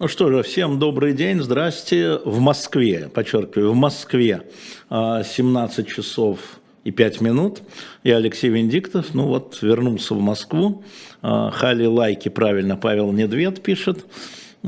[0.00, 2.18] Ну что же, всем добрый день, здрасте.
[2.24, 4.42] В Москве, подчеркиваю, в Москве
[4.90, 6.40] 17 а, часов
[6.82, 7.62] и 5 минут.
[8.02, 10.82] Я Алексей Венедиктов, ну вот, вернулся в Москву.
[11.22, 14.04] А, Хали лайки, правильно, Павел Недвед пишет.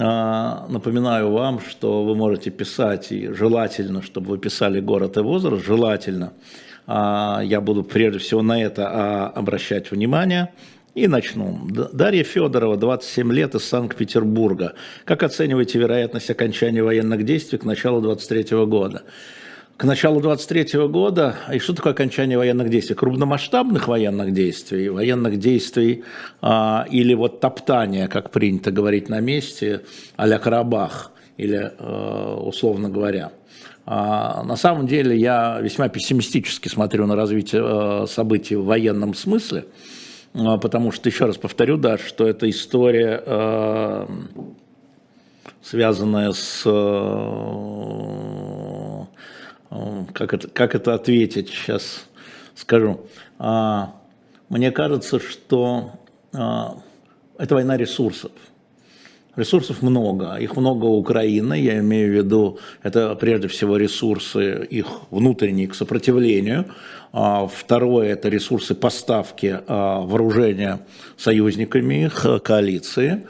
[0.00, 5.66] А, напоминаю вам, что вы можете писать, и желательно, чтобы вы писали город и возраст,
[5.66, 6.34] желательно.
[6.86, 10.52] Я буду прежде всего на это обращать внимание.
[10.96, 11.60] И начну.
[11.92, 14.72] Дарья Федорова, 27 лет, из Санкт-Петербурга.
[15.04, 19.02] Как оцениваете вероятность окончания военных действий к началу 23 года?
[19.76, 22.96] К началу 23 года, и что такое окончание военных действий?
[22.96, 26.02] Крупномасштабных военных действий, военных действий
[26.40, 29.82] а, или вот топтания, как принято говорить на месте,
[30.16, 33.32] а-ля Карабах, или а, условно говоря.
[33.84, 39.66] А, на самом деле я весьма пессимистически смотрю на развитие а, событий в военном смысле.
[40.38, 44.06] А, потому что, еще раз повторю, да, что это история, э,
[45.62, 46.62] связанная с...
[46.66, 47.06] Э,
[50.12, 52.06] как это, как это ответить, сейчас
[52.54, 53.00] скажу.
[53.38, 53.94] А,
[54.48, 55.92] мне кажется, что
[56.32, 56.76] а,
[57.38, 58.32] это война ресурсов.
[59.36, 64.86] Ресурсов много, их много у Украины, я имею в виду, это прежде всего ресурсы их
[65.10, 66.64] внутренние к сопротивлению,
[67.12, 70.80] а второе– это ресурсы поставки а, вооружения
[71.18, 73.26] союзниками их э, коалиции.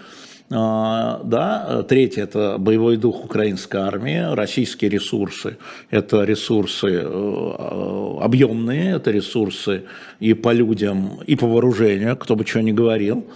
[0.48, 5.59] А, да, третье– это боевой дух украинской армии, российские ресурсы–
[5.91, 9.85] это ресурсы э, объемные, это ресурсы
[10.20, 13.27] и по людям, и по вооружению, кто бы что ни говорил.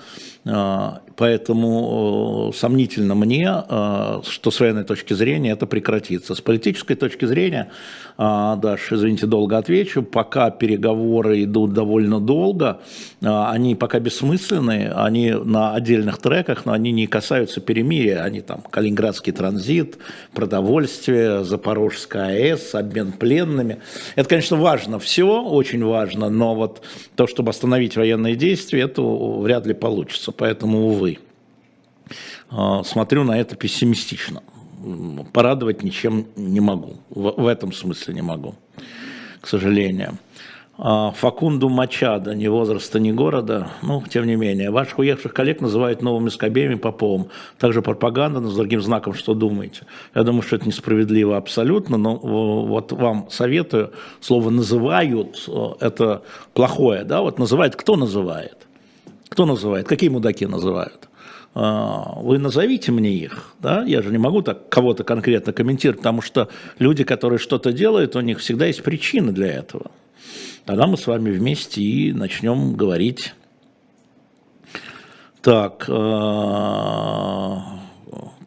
[1.20, 6.34] Поэтому сомнительно мне, что с военной точки зрения это прекратится.
[6.34, 7.68] С политической точки зрения,
[8.16, 12.80] Даш, извините, долго отвечу, пока переговоры идут довольно долго,
[13.20, 19.34] они пока бессмысленные, они на отдельных треках, но они не касаются перемирия, они там Калининградский
[19.34, 19.98] транзит,
[20.32, 23.80] продовольствие, Запорожская АЭС, обмен пленными.
[24.16, 26.80] Это, конечно, важно все, очень важно, но вот
[27.14, 31.09] то, чтобы остановить военные действия, это вряд ли получится, поэтому, увы.
[32.50, 34.42] А, смотрю на это пессимистично.
[35.32, 36.96] Порадовать ничем не могу.
[37.10, 38.54] В, в этом смысле не могу,
[39.40, 40.18] к сожалению.
[40.82, 44.70] А, Факунду Мачада, ни возраста, ни города, ну, тем не менее.
[44.70, 47.26] Ваших уехавших коллег называют новыми Скобеем и Поповым.
[47.58, 49.82] Также пропаганда, но с другим знаком, что думаете.
[50.14, 55.46] Я думаю, что это несправедливо абсолютно, но вот вам советую, слово «называют»–
[55.80, 56.22] это
[56.54, 58.66] плохое, да, вот называет, кто называет?
[59.28, 59.86] Кто называет?
[59.86, 61.09] Какие мудаки называют?
[61.52, 66.22] А, вы назовите мне их, да, я же не могу так кого-то конкретно комментировать, потому
[66.22, 69.90] что люди, которые что-то делают, у них всегда есть причины для этого.
[70.64, 73.34] Тогда мы с вами вместе и начнем говорить.
[75.42, 77.80] Так, а,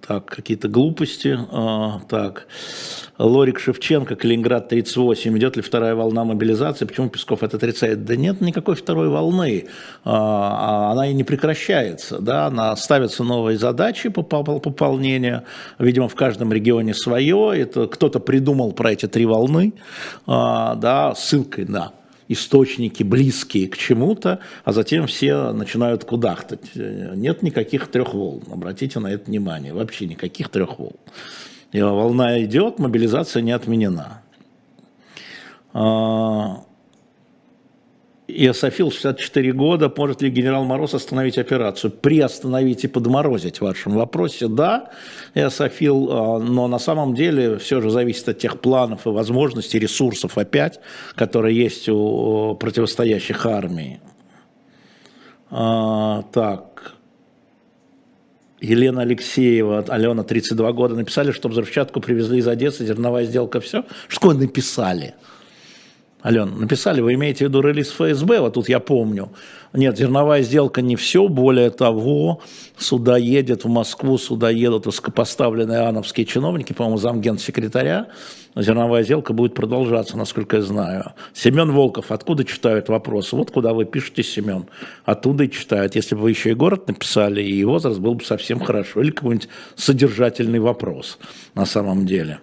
[0.05, 2.47] так, какие-то глупости, а, так,
[3.17, 8.03] Лорик Шевченко, Калининград 38, идет ли вторая волна мобилизации, почему Песков это отрицает?
[8.05, 9.67] Да нет никакой второй волны,
[10.03, 15.43] а, а она и не прекращается, да, она ставятся новые задачи по пополнению,
[15.79, 19.73] видимо, в каждом регионе свое, это кто-то придумал про эти три волны,
[20.27, 21.93] а, да, ссылкой на
[22.27, 26.75] источники близкие к чему-то, а затем все начинают кудахтать.
[26.75, 30.95] Нет никаких трех волн, обратите на это внимание, вообще никаких трех волн.
[31.71, 34.21] И волна идет, мобилизация не отменена.
[38.27, 41.91] Иософил, 64 года, может ли генерал Мороз остановить операцию?
[41.91, 44.91] Приостановить и подморозить в вашем вопросе, да,
[45.33, 50.37] Иософил, а, но на самом деле все же зависит от тех планов и возможностей, ресурсов
[50.37, 50.79] опять,
[51.15, 53.99] которые есть у противостоящих армий.
[55.51, 56.95] А, так,
[58.61, 63.83] Елена Алексеева, Алена, 32 года, написали, что взрывчатку привезли из Одессы, зерновая сделка, все.
[64.07, 65.15] Что написали?
[66.25, 69.29] Ален, написали, вы имеете в виду релиз ФСБ, вот тут я помню.
[69.73, 72.41] Нет, зерновая сделка не все, более того,
[72.77, 78.07] сюда едет в Москву, сюда едут высокопоставленные ановские чиновники, по-моему, замгенсекретаря,
[78.55, 81.13] зерновая сделка будет продолжаться, насколько я знаю.
[81.33, 83.35] Семен Волков, откуда читают вопросы?
[83.35, 84.67] Вот куда вы пишете, Семен,
[85.03, 85.95] оттуда и читают.
[85.95, 89.01] Если бы вы еще и город написали, и возраст, был бы совсем хорошо.
[89.01, 91.17] Или какой-нибудь содержательный вопрос
[91.53, 92.39] на самом деле.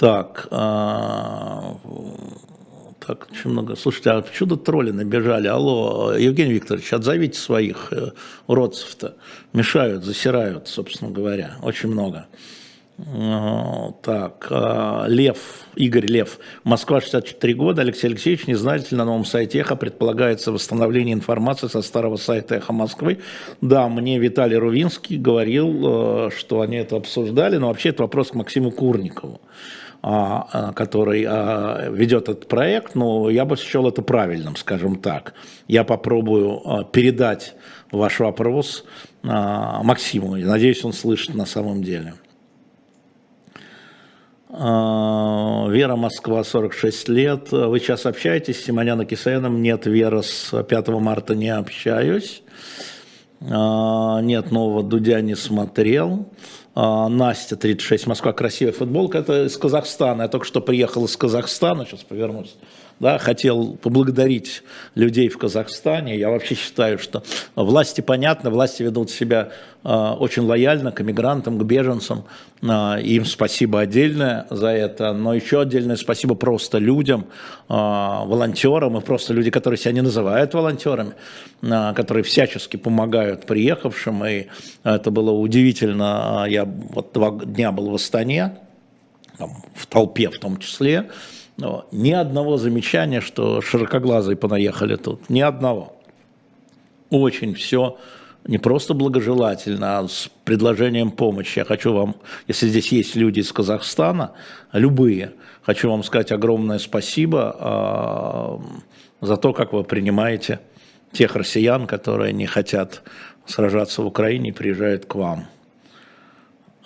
[0.00, 1.76] Так, а,
[3.06, 3.76] так, очень много.
[3.76, 5.46] Слушайте, а тут тролли набежали?
[5.46, 8.12] Алло, Евгений Викторович, отзовите своих э,
[8.46, 9.16] уродцев-то.
[9.52, 12.28] Мешают, засирают, собственно говоря, очень много.
[14.02, 19.26] Так, а, Лев, Игорь Лев, Москва, 64 года, Алексей Алексеевич, не знаете ли, на новом
[19.26, 23.18] сайте Эхо предполагается восстановление информации со старого сайта Эхо Москвы.
[23.60, 28.34] Да, мне Виталий Рувинский говорил, э, что они это обсуждали, но вообще это вопрос к
[28.34, 29.42] Максиму Курникову
[30.02, 31.22] который
[31.92, 35.34] ведет этот проект, но я бы счел это правильным, скажем так.
[35.68, 37.54] Я попробую передать
[37.92, 38.84] ваш вопрос
[39.22, 42.14] Максиму, надеюсь, он слышит на самом деле.
[44.52, 47.52] А, Вера Москва, 46 лет.
[47.52, 49.62] Вы сейчас общаетесь с Симоняна Кисаяном?
[49.62, 52.42] Нет, Вера, с 5 марта не общаюсь.
[53.48, 56.26] А, нет, нового Дудя не смотрел.
[56.74, 59.18] А, Настя, 36, Москва, красивая футболка.
[59.18, 60.22] Это из Казахстана.
[60.22, 62.56] Я только что приехал из Казахстана, сейчас повернусь
[63.00, 64.62] да, хотел поблагодарить
[64.94, 66.18] людей в Казахстане.
[66.18, 67.22] Я вообще считаю, что
[67.56, 69.48] власти понятны, власти ведут себя
[69.82, 72.24] э, очень лояльно к мигрантам, к беженцам.
[72.60, 79.00] Э, им спасибо отдельное за это, но еще отдельное спасибо просто людям, э, волонтерам и
[79.00, 81.14] просто люди, которые себя не называют волонтерами,
[81.62, 84.26] которые всячески помогают приехавшим.
[84.26, 84.46] И
[84.84, 86.44] это было удивительно.
[86.46, 88.58] Я вот два дня был в Астане,
[89.38, 91.08] там, в толпе в том числе.
[91.60, 95.28] Но ни одного замечания, что широкоглазые понаехали тут.
[95.28, 95.96] Ни одного.
[97.10, 97.98] Очень все
[98.46, 101.58] не просто благожелательно, а с предложением помощи.
[101.58, 102.16] Я хочу вам,
[102.48, 104.32] если здесь есть люди из Казахстана,
[104.72, 108.58] любые, хочу вам сказать огромное спасибо
[109.20, 110.60] э, за то, как вы принимаете
[111.12, 113.02] тех россиян, которые не хотят
[113.44, 115.46] сражаться в Украине и приезжают к вам.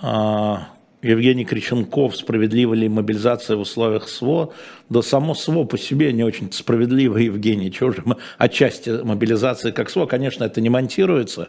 [0.02, 0.68] А,
[1.04, 4.52] Евгений Криченков, справедлива ли мобилизация в условиях СВО?
[4.88, 7.70] Да само СВО по себе не очень справедливо, Евгений.
[7.70, 11.48] Чего же мы отчасти мобилизации как СВО, конечно, это не монтируется.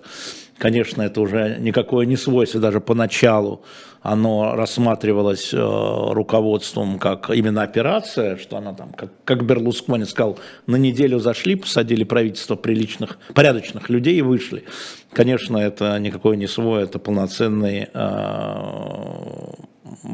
[0.57, 3.63] Конечно, это уже никакое не свойство, даже поначалу
[4.05, 10.37] оно рассматривалось э, руководством как именно операция, что она там, как, как Берлускони сказал,
[10.67, 14.63] на неделю зашли, посадили правительство приличных, порядочных людей и вышли.
[15.11, 18.94] Конечно, это никакое не свой, это полноценные э,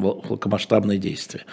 [0.02, 1.44] великомасштабные действия.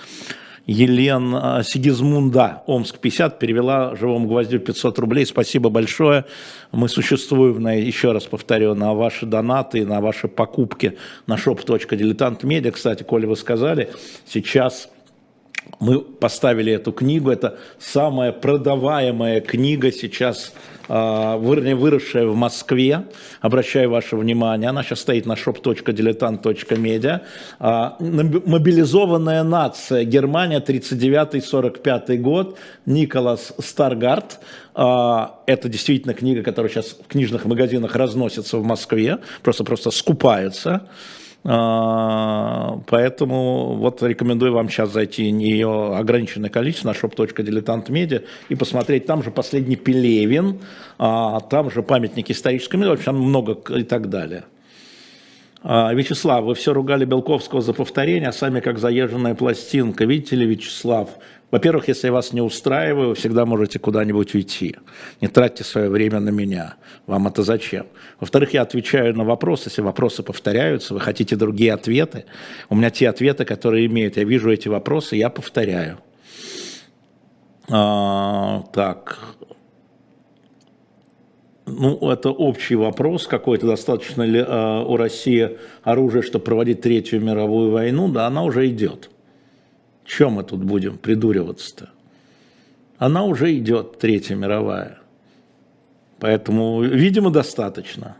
[0.65, 5.25] Елен а, Сигизмунда, Омск 50, перевела живому гвоздю 500 рублей.
[5.25, 6.25] Спасибо большое.
[6.71, 12.71] Мы существуем, на, еще раз повторю, на ваши донаты, на ваши покупки на shop.diletantmedia.
[12.71, 13.89] Кстати, Коля, вы сказали,
[14.27, 14.89] сейчас
[15.79, 20.53] мы поставили эту книгу, это самая продаваемая книга сейчас
[20.91, 23.05] а, выросшая в Москве,
[23.41, 27.21] обращаю ваше внимание, она сейчас стоит на shop.diletant.media,
[27.59, 32.57] а, мобилизованная нация, Германия, 39-45 год,
[32.87, 34.39] Николас Старгард,
[34.73, 40.87] а, это действительно книга, которая сейчас в книжных магазинах разносится в Москве, просто-просто скупается.
[41.45, 49.05] А, поэтому вот рекомендую вам сейчас зайти не ее ограниченное количество на shop.diletantmedia и посмотреть.
[49.05, 50.59] Там же последний Пелевин,
[50.97, 54.43] а, там же памятник исторической в общем, много и так далее.
[55.61, 60.05] А, Вячеслав, вы все ругали Белковского за повторение, а сами как заезженная пластинка.
[60.05, 61.09] Видите ли, Вячеслав,
[61.51, 64.75] во-первых, если вас не устраиваю, вы всегда можете куда-нибудь уйти.
[65.19, 66.75] Не тратьте свое время на меня.
[67.07, 67.87] Вам это зачем?
[68.19, 69.69] Во-вторых, я отвечаю на вопросы.
[69.69, 72.25] Если вопросы повторяются, вы хотите другие ответы.
[72.69, 74.17] У меня те ответы, которые имеют.
[74.17, 75.97] Я вижу эти вопросы, я повторяю.
[77.67, 79.17] А, так.
[81.65, 83.65] Ну, это общий вопрос какой-то.
[83.65, 88.07] Достаточно ли а, у России оружия, чтобы проводить Третью мировую войну?
[88.07, 89.09] Да, она уже идет.
[90.09, 91.89] Чем мы тут будем придуриваться-то?
[92.97, 94.97] Она уже идет, Третья мировая.
[96.17, 98.17] Поэтому, видимо, достаточно.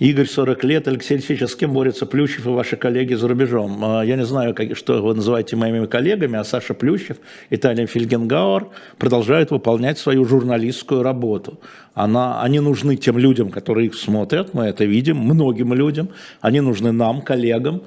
[0.00, 0.88] Игорь, 40 лет.
[0.88, 3.78] Алексей Алексеевич, а с кем борются Плющев и ваши коллеги за рубежом?
[3.84, 7.18] А, я не знаю, что вы называете моими коллегами, а Саша Плющев
[7.48, 8.66] и Таня Фельгенгауэр
[8.98, 11.60] продолжают выполнять свою журналистскую работу.
[11.94, 16.08] Она, они нужны тем людям, которые их смотрят, мы это видим, многим людям.
[16.40, 17.82] Они нужны нам, коллегам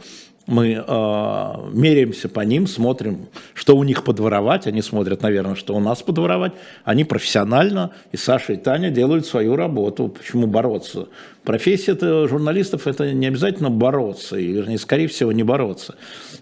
[0.48, 5.80] мы э, меряемся по ним, смотрим, что у них подворовать, они смотрят, наверное, что у
[5.82, 6.54] нас подворовать,
[6.86, 11.08] они профессионально, и Саша, и Таня делают свою работу, почему бороться.
[11.44, 15.96] Профессия -то журналистов– это не обязательно бороться, и, вернее, скорее всего, не бороться.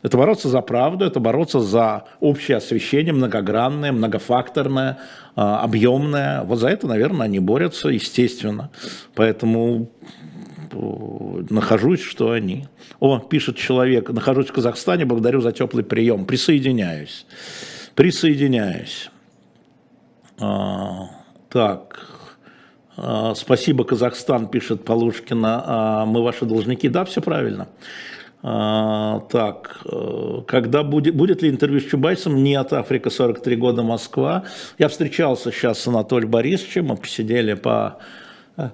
[0.04, 5.00] Это бороться за правду, это бороться за общее освещение, многогранное, многофакторное,
[5.36, 6.44] э, объемное.
[6.44, 8.70] Вот за это, наверное, они борются, естественно.
[9.16, 9.90] Поэтому
[11.50, 12.66] нахожусь, что они.
[13.00, 16.26] О, пишет человек, нахожусь в Казахстане, благодарю за теплый прием.
[16.26, 17.26] Присоединяюсь.
[17.96, 19.10] Присоединяюсь.
[20.40, 21.10] А,
[21.50, 22.08] так.
[22.98, 25.64] А, спасибо, Казахстан, пишет Полушкина.
[25.66, 26.90] А, мы ваши должники.
[26.90, 27.68] Да, все правильно.
[28.48, 32.44] А, так, э, когда будет, будет ли интервью с Чубайсом?
[32.44, 34.44] Нет, Африка 43 года, Москва.
[34.78, 37.98] Я встречался сейчас с Анатолием Борисовичем, мы посидели по
[38.58, 38.70] э,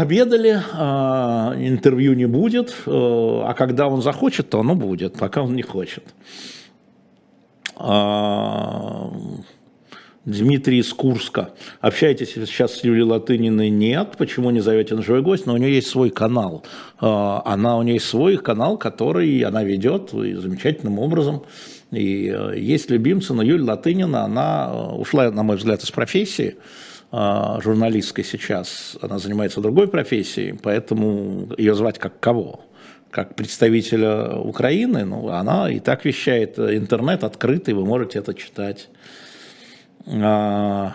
[0.00, 0.52] обедали,
[1.66, 6.04] интервью не будет, э, а когда он захочет, то оно будет, пока он не хочет.
[10.24, 11.50] Дмитрий из Курска.
[11.80, 13.70] Общаетесь сейчас с Юлией Латыниной?
[13.70, 14.14] Нет.
[14.16, 15.46] Почему не зовете на живой гость?
[15.46, 16.64] Но у нее есть свой канал.
[17.00, 21.42] А, она, у нее есть свой канал, который она ведет замечательным образом.
[21.90, 26.56] И э, есть любимцы, но Юлия Латынина, она э, ушла, на мой взгляд, из профессии
[27.12, 28.96] а, журналистской сейчас.
[29.02, 32.64] Она занимается другой профессией, поэтому ее звать как кого?
[33.10, 38.88] как представителя Украины, ну, она и так вещает, интернет открытый, вы можете это читать.
[40.06, 40.94] А,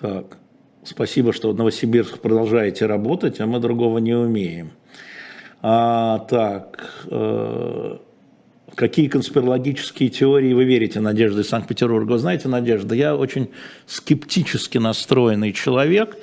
[0.00, 0.38] так,
[0.82, 4.72] спасибо, что в Новосибирск продолжаете работать, а мы другого не умеем.
[5.62, 7.98] А, так, э,
[8.78, 12.12] какие конспирологические теории вы верите, Надежда из Санкт-Петербурга?
[12.12, 13.50] Вы знаете, Надежда, я очень
[13.86, 16.16] скептически настроенный человек.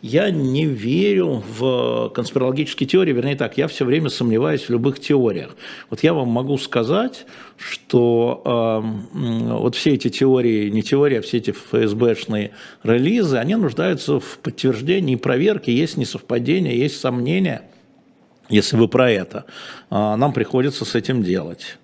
[0.00, 5.56] Я не верю в конспирологические теории, вернее так, я все время сомневаюсь в любых теориях.
[5.90, 7.26] Вот я вам могу сказать,
[7.56, 12.52] что э, вот все эти теории, не теории, а все эти ФСБшные
[12.84, 17.62] релизы, они нуждаются в подтверждении и проверке, есть несовпадения, есть сомнения,
[18.48, 19.46] если вы про это.
[19.90, 21.76] Э, нам приходится с этим делать.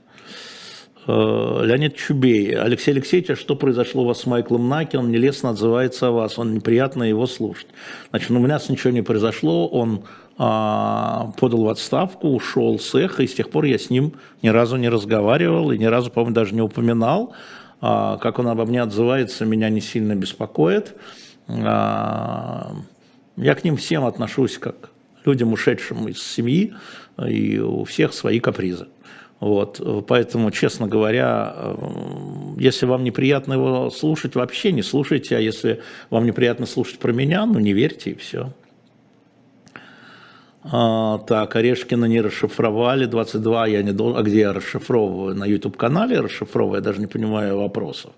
[1.06, 2.56] Э, Леонид Чубей.
[2.56, 4.96] Алексей Алексеевич, а что произошло у вас с Майклом Наки?
[4.96, 7.66] Он нелестно отзывается о вас, он неприятно его слушать.
[8.10, 10.04] Значит, ну, у меня ничего не произошло, он
[10.38, 14.48] а, подал в отставку, ушел с эхо, и с тех пор я с ним ни
[14.48, 17.34] разу не разговаривал и ни разу, по-моему, даже не упоминал.
[17.80, 20.96] А, как он обо мне отзывается, меня не сильно беспокоит.
[21.48, 22.72] А,
[23.36, 24.90] я к ним всем отношусь как
[25.26, 26.74] людям, ушедшим из семьи,
[27.26, 28.86] и у всех свои капризы.
[29.40, 31.74] Вот, поэтому, честно говоря, э,
[32.58, 37.44] если вам неприятно его слушать, вообще не слушайте, а если вам неприятно слушать про меня,
[37.44, 38.52] ну не верьте и все.
[40.62, 45.34] А, так, Орешкина не расшифровали, 22 я не должен, а где я расшифровываю?
[45.34, 48.12] На YouTube-канале расшифровываю, я даже не понимаю вопросов.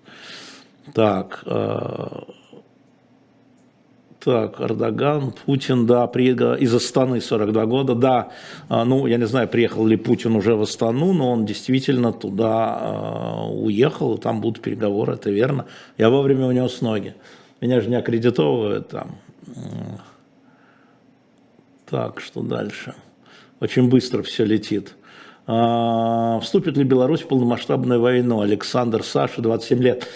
[0.93, 2.07] Так, э,
[4.19, 8.29] так, Эрдоган, Путин, да, приехал из Астаны 42 года, да,
[8.67, 12.79] а, ну, я не знаю, приехал ли Путин уже в Астану, но он действительно туда
[12.81, 15.65] э, уехал, и там будут переговоры, это верно.
[15.97, 17.13] Я вовремя унес ноги.
[17.61, 19.17] Меня же не аккредитовывают там.
[21.89, 22.95] Так, что дальше?
[23.59, 24.95] Очень быстро все летит.
[25.45, 28.41] А, вступит ли Беларусь в полномасштабную войну?
[28.41, 30.07] Александр Саша, 27 лет.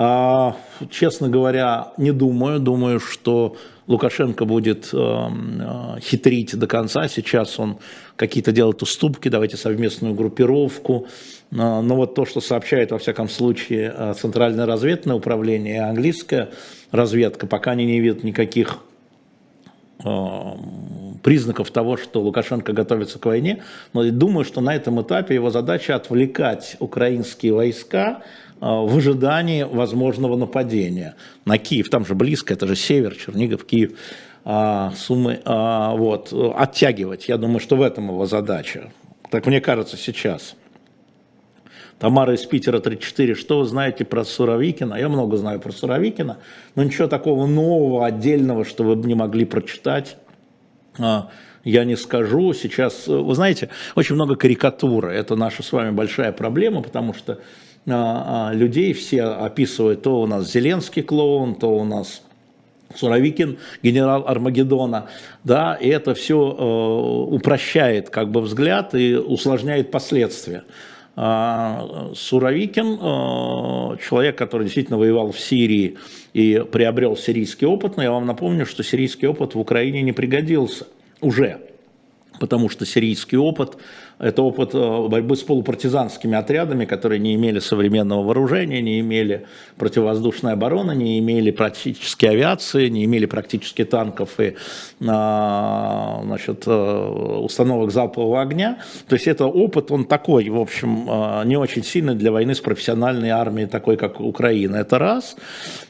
[0.00, 0.54] А,
[0.90, 2.60] честно говоря, не думаю.
[2.60, 3.56] Думаю, что
[3.88, 7.08] Лукашенко будет э, хитрить до конца.
[7.08, 7.78] Сейчас он
[8.14, 11.08] какие-то делает уступки, давайте совместную группировку.
[11.50, 16.50] Но вот то, что сообщает, во всяком случае, э, Центральное разведное управление и английская
[16.92, 18.78] разведка, пока они не видят никаких
[20.04, 20.08] э,
[21.24, 25.96] признаков того, что Лукашенко готовится к войне, но думаю, что на этом этапе его задача
[25.96, 28.22] отвлекать украинские войска а,
[28.60, 31.90] в ожидании возможного нападения на Киев.
[31.90, 33.92] Там же близко, это же север, Чернигов, Киев.
[34.50, 37.28] А, суммы, а, вот, оттягивать.
[37.28, 38.90] Я думаю, что в этом его задача.
[39.30, 40.56] Так мне кажется сейчас.
[41.98, 43.34] Тамара из Питера 34.
[43.34, 44.94] Что вы знаете про Суровикина?
[44.94, 46.38] Я много знаю про Суровикина,
[46.76, 50.16] но ничего такого нового, отдельного, что вы не могли прочитать,
[50.96, 52.54] я не скажу.
[52.54, 55.12] Сейчас, вы знаете, очень много карикатуры.
[55.12, 57.42] Это наша с вами большая проблема, потому что а, а,
[57.88, 62.22] людей все описывают, то у нас Зеленский клоун, то у нас
[62.94, 65.08] Суровикин, генерал Армагеддона,
[65.44, 70.64] да, и это все э, упрощает как бы взгляд и усложняет последствия.
[71.16, 75.98] А, Суровикин, э, человек, который действительно воевал в Сирии
[76.32, 80.86] и приобрел сирийский опыт, но я вам напомню, что сирийский опыт в Украине не пригодился
[81.20, 81.60] уже,
[82.38, 83.76] потому что сирийский опыт
[84.18, 90.54] это опыт э, борьбы с полупартизанскими отрядами, которые не имели современного вооружения, не имели противовоздушной
[90.54, 94.56] обороны, не имели практически авиации, не имели практически танков и
[95.06, 98.78] а, значит, э, установок залпового огня.
[99.08, 102.60] То есть это опыт, он такой, в общем, э, не очень сильный для войны с
[102.60, 104.76] профессиональной армией, такой как Украина.
[104.76, 105.36] Это раз.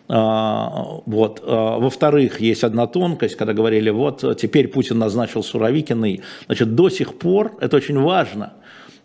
[0.08, 1.42] А, вот.
[1.44, 6.22] А, во-вторых, есть одна тонкость, когда говорили, вот теперь Путин назначил Суровикиной.
[6.46, 8.54] Значит, до сих пор, это очень важно,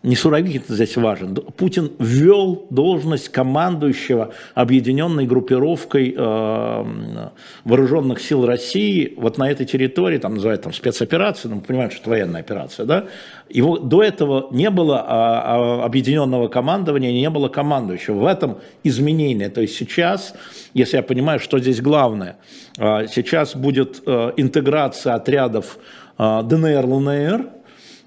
[0.04, 1.34] не Суровикин здесь важен.
[1.34, 7.28] Путин ввел должность командующего объединенной группировкой э,
[7.64, 12.02] вооруженных сил России вот на этой территории, там называют там спецоперация, но мы понимаем, что
[12.02, 13.06] это военная операция, да?
[13.48, 18.18] Его до этого не было а, а, объединенного командования, не было командующего.
[18.18, 19.48] В этом изменение.
[19.48, 20.34] То есть сейчас,
[20.74, 22.36] если я понимаю, что здесь главное,
[22.76, 25.78] э, сейчас будет э, интеграция отрядов
[26.18, 27.53] э, ДНР, ЛНР,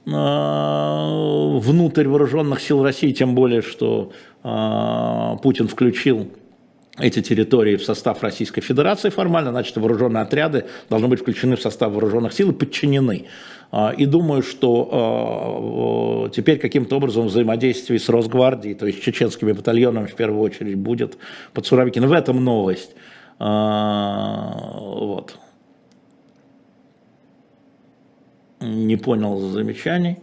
[0.08, 6.32] внутрь вооруженных сил России, тем более, что э, Путин включил
[6.98, 11.92] эти территории в состав Российской Федерации формально, значит, вооруженные отряды должны быть включены в состав
[11.92, 13.26] вооруженных сил и подчинены.
[13.74, 20.16] Э, и думаю, что теперь каким-то образом взаимодействие с Росгвардией, то есть чеченскими батальонами в
[20.16, 21.18] первую очередь будет
[21.54, 22.10] под Суровикиным.
[22.10, 22.96] В этом новость.
[23.40, 25.36] Вот.
[28.60, 30.18] Не понял замечаний.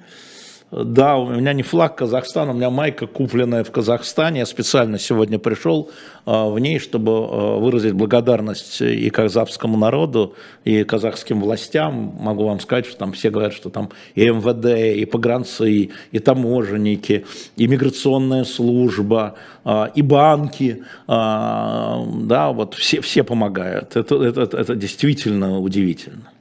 [0.82, 4.40] Да, у меня не флаг Казахстана, у меня майка, купленная в Казахстане.
[4.40, 5.90] Я специально сегодня пришел
[6.26, 12.16] а, в ней, чтобы а, выразить благодарность и казахскому народу, и казахским властям.
[12.18, 17.24] Могу вам сказать, что там все говорят, что там и МВД, и погранцы, и, таможенники,
[17.56, 23.94] и миграционная служба, а, и банки, да, вот все, все помогают.
[23.94, 26.33] Это, это, это действительно удивительно.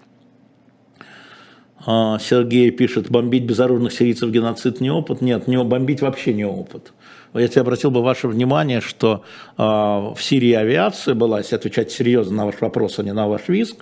[1.85, 5.21] А, Сергей пишет, бомбить безоружных сирийцев геноцид не опыт.
[5.21, 6.93] Нет, не, бомбить вообще не опыт.
[7.33, 9.23] Я тебе обратил бы ваше внимание, что
[9.57, 13.47] э, в Сирии авиация была, если отвечать серьезно на ваш вопрос, а не на ваш
[13.47, 13.81] виск, э,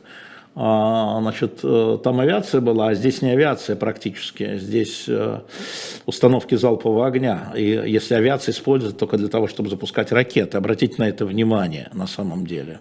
[0.55, 5.41] значит, э, там авиация была, а здесь не авиация практически, здесь э,
[6.05, 7.51] установки залпового огня.
[7.55, 12.07] И если авиация используется только для того, чтобы запускать ракеты, обратите на это внимание на
[12.07, 12.79] самом деле.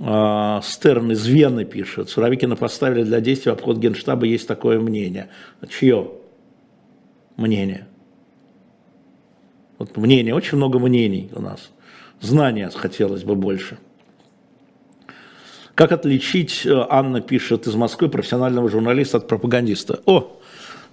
[0.00, 5.28] А, Стерн из Вены пишет, Суровикина поставили для действия обход Генштаба, есть такое мнение.
[5.68, 6.10] Чье
[7.36, 7.86] мнение?
[9.78, 11.70] Вот мнение, очень много мнений у нас.
[12.20, 13.78] Знания хотелось бы больше.
[15.74, 20.00] Как отличить, э, Анна пишет из Москвы, профессионального журналиста от пропагандиста?
[20.06, 20.38] О,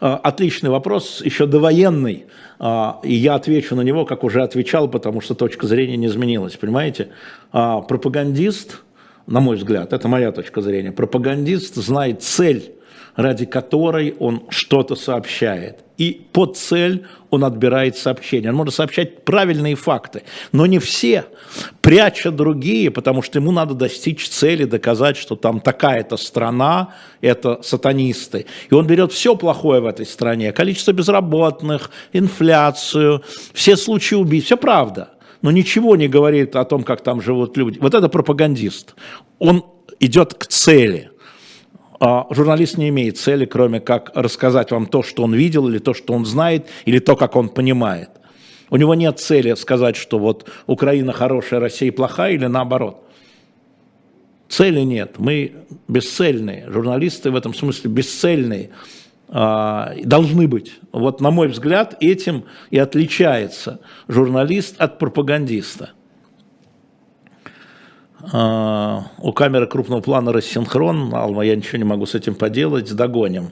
[0.01, 2.25] э, отличный вопрос, еще довоенный,
[2.59, 6.57] а, и я отвечу на него, как уже отвечал, потому что точка зрения не изменилась,
[6.57, 7.09] понимаете?
[7.51, 8.81] А, пропагандист–
[9.27, 12.73] на мой взгляд, это моя точка зрения, пропагандист знает цель,
[13.15, 15.79] ради которой он что-то сообщает.
[15.97, 18.49] И под цель он отбирает сообщения.
[18.49, 21.25] Он может сообщать правильные факты, но не все,
[21.81, 28.47] пряча другие, потому что ему надо достичь цели, доказать, что там такая-то страна, это сатанисты.
[28.71, 34.57] И он берет все плохое в этой стране, количество безработных, инфляцию, все случаи убийств, все
[34.57, 35.12] правда
[35.43, 37.77] но ничего не говорит о том, как там живут люди.
[37.77, 38.95] Вот это пропагандист.
[39.37, 39.65] Он
[39.99, 41.11] идет к цели.
[41.99, 45.93] А журналист не имеет цели, кроме как рассказать вам то, что он видел, или то,
[45.93, 48.09] что он знает, или то, как он понимает.
[48.69, 53.03] У него нет цели сказать, что вот Украина хорошая, Россия плохая, или наоборот.
[54.47, 55.15] Цели нет.
[55.17, 55.55] Мы
[55.89, 56.69] бесцельные.
[56.69, 58.69] Журналисты в этом смысле бесцельные.
[59.29, 60.79] А, должны быть.
[60.91, 65.91] Вот, на мой взгляд, этим и отличается журналист от пропагандиста.
[68.31, 73.51] А, у камеры крупного плана рассинхрон, Алма, я ничего не могу с этим поделать, догоним.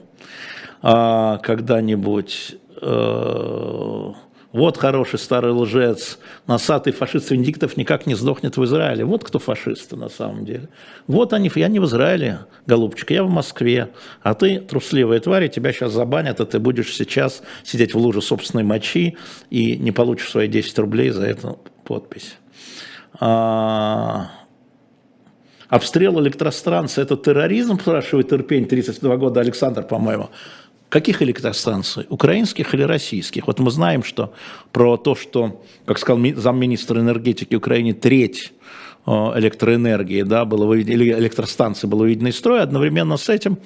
[0.82, 4.12] А, когда-нибудь э,
[4.52, 9.04] вот хороший старый лжец, носатый фашист Венедиктов никак не сдохнет в Израиле.
[9.04, 10.68] Вот кто фашисты на самом деле.
[11.06, 13.88] Вот они, я не в Израиле, голубчик, я в Москве.
[14.22, 18.64] А ты, трусливая тварь, тебя сейчас забанят, а ты будешь сейчас сидеть в луже собственной
[18.64, 19.16] мочи
[19.48, 22.36] и не получишь свои 10 рублей за эту подпись.
[23.20, 24.30] А...
[25.72, 30.28] Обстрел электростанции– это терроризм, спрашивает Ирпень, 32 года, Александр, по-моему.
[30.92, 32.04] Каких электростанций?
[32.10, 33.46] Украинских или российских?
[33.46, 34.34] Вот мы знаем, что
[34.72, 38.52] про то, что, как сказал замминистра энергетики Украины, треть
[39.06, 43.56] э, электроэнергии, да, было выведено, или электростанции было выведено из строя, одновременно с этим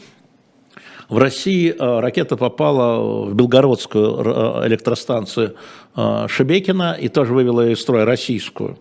[1.08, 5.56] в России э, ракета попала в Белгородскую э, электростанцию
[5.96, 8.78] Шебекина и тоже вывела из строя российскую.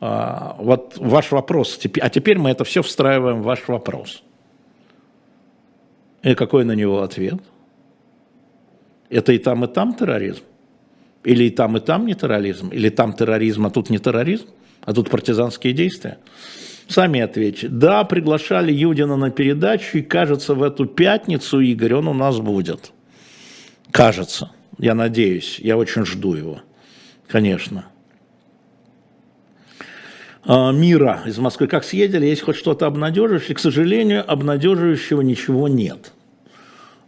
[0.00, 4.24] Вот ваш вопрос, а теперь мы это все встраиваем в ваш вопрос.
[6.24, 7.40] И какой на него ответ?
[9.08, 10.42] Это и там, и там терроризм?
[11.24, 12.68] Или и там, и там не терроризм?
[12.68, 14.46] Или там терроризм, а тут не терроризм?
[14.82, 16.18] А тут партизанские действия?
[16.88, 17.68] Сами ответьте.
[17.68, 22.92] Да, приглашали Юдина на передачу, и кажется, в эту пятницу, Игорь, он у нас будет.
[23.90, 24.52] Кажется.
[24.78, 25.58] Я надеюсь.
[25.58, 26.60] Я очень жду его.
[27.26, 27.86] Конечно.
[30.44, 31.66] А, Мира из Москвы.
[31.66, 32.26] Как съездили?
[32.26, 33.56] Есть хоть что-то обнадеживающее?
[33.56, 36.12] К сожалению, обнадеживающего ничего нет.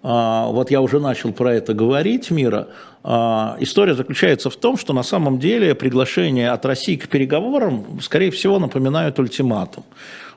[0.02, 2.68] Вот я уже начал про это говорить, Мира,
[3.04, 8.58] история заключается в том, что на самом деле приглашение от России к переговорам, скорее всего,
[8.58, 9.84] напоминают ультиматум.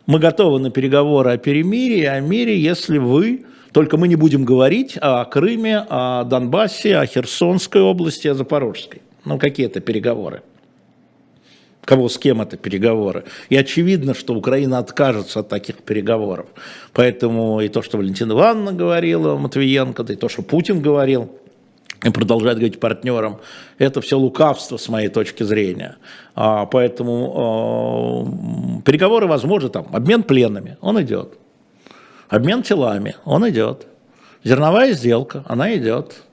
[0.08, 4.98] Мы готовы на переговоры о перемирии, о мире, если вы только мы не будем говорить
[5.00, 9.02] о Крыме, о Донбассе, о Херсонской области, о Запорожской.
[9.24, 10.42] Ну, какие это переговоры?
[11.84, 13.26] Кого с кем это переговоры?
[13.50, 16.46] И очевидно, что Украина откажется от таких переговоров.
[16.94, 21.32] Поэтому и то, что Валентина Ивановна говорила, Матвиенко, и то, что Путин говорил,
[22.04, 23.40] и продолжает говорить партнерам,
[23.78, 25.98] это все лукавство с моей точки зрения.
[26.36, 28.28] А, поэтому
[28.80, 31.34] э, переговоры возможны, там, обмен пленными, он идет.
[32.30, 33.88] Обмен телами, он идет.
[34.44, 36.24] Зерновая сделка, она идет.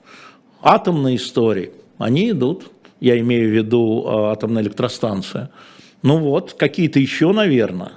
[0.62, 2.70] Атомные истории, они идут.
[3.00, 5.50] Я имею в виду а, атомная электростанция.
[6.02, 7.92] Ну вот, какие-то еще, наверное,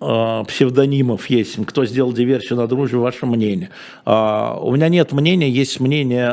[0.00, 1.64] а, псевдонимов есть.
[1.66, 3.70] Кто сделал диверсию на дружбе, ваше мнение.
[4.04, 6.28] А, у меня нет мнения, есть мнение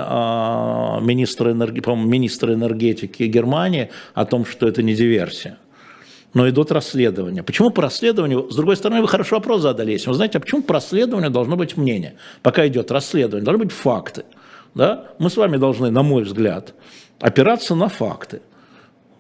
[1.02, 1.82] министра, энерги...
[1.88, 5.58] министра энергетики Германии о том, что это не диверсия
[6.34, 7.44] но идут расследования.
[7.44, 10.64] Почему по расследованию, с другой стороны, вы хорошо вопрос задали, если вы знаете, а почему
[10.64, 12.16] по расследованию должно быть мнение?
[12.42, 14.24] Пока идет расследование, должны быть факты.
[14.74, 15.12] Да?
[15.20, 16.74] Мы с вами должны, на мой взгляд,
[17.20, 18.42] опираться на факты.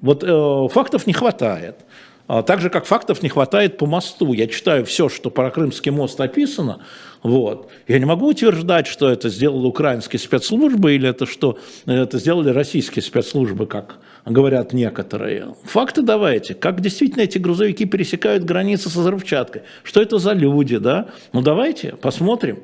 [0.01, 1.85] Вот э, фактов не хватает.
[2.27, 4.31] А так же, как фактов не хватает по мосту.
[4.31, 6.79] Я читаю все, что про Крымский мост описано.
[7.23, 7.69] Вот.
[7.89, 13.03] Я не могу утверждать, что это сделали украинские спецслужбы или это что это сделали российские
[13.03, 15.55] спецслужбы, как говорят некоторые.
[15.65, 16.53] Факты давайте.
[16.53, 19.63] Как действительно эти грузовики пересекают границы со взрывчаткой?
[19.83, 21.09] Что это за люди, да?
[21.33, 22.63] Ну давайте посмотрим.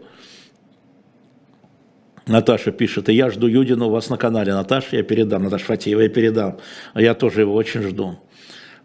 [2.28, 4.54] Наташа пишет, и я жду Юдина у вас на канале.
[4.54, 5.44] Наташа, я передам.
[5.44, 6.58] Наташа Фатеева, я передам.
[6.96, 8.18] Я тоже его очень жду.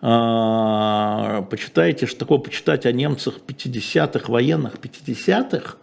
[0.01, 5.77] А, почитайте, что такое почитать о немцах 50-х, военных 50-х.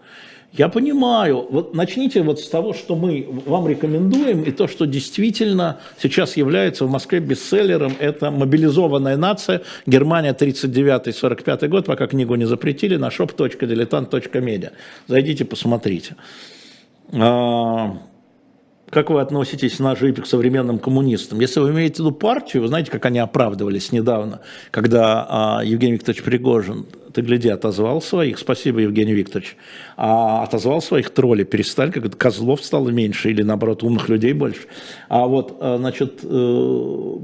[0.52, 5.80] Я понимаю, вот начните вот с того, что мы вам рекомендуем, и то, что действительно
[6.02, 12.95] сейчас является в Москве бестселлером, это «Мобилизованная нация», Германия 39-45 год, пока книгу не запретили,
[12.95, 14.72] на shop.diletant.media.
[15.08, 16.15] Зайдите, посмотрите.
[17.12, 17.98] А,
[18.89, 21.39] как вы относитесь на ЖИП к современным коммунистам?
[21.39, 24.41] Если вы имеете в виду партию, вы знаете, как они оправдывались недавно,
[24.72, 29.58] когда а, Евгений Викторович Пригожин, ты гляди, отозвал своих, спасибо, Евгений Викторович,
[29.98, 34.62] а, отозвал своих троллей, перестали, как козлов стало меньше или, наоборот, умных людей больше.
[35.08, 37.15] А вот, а, значит, э,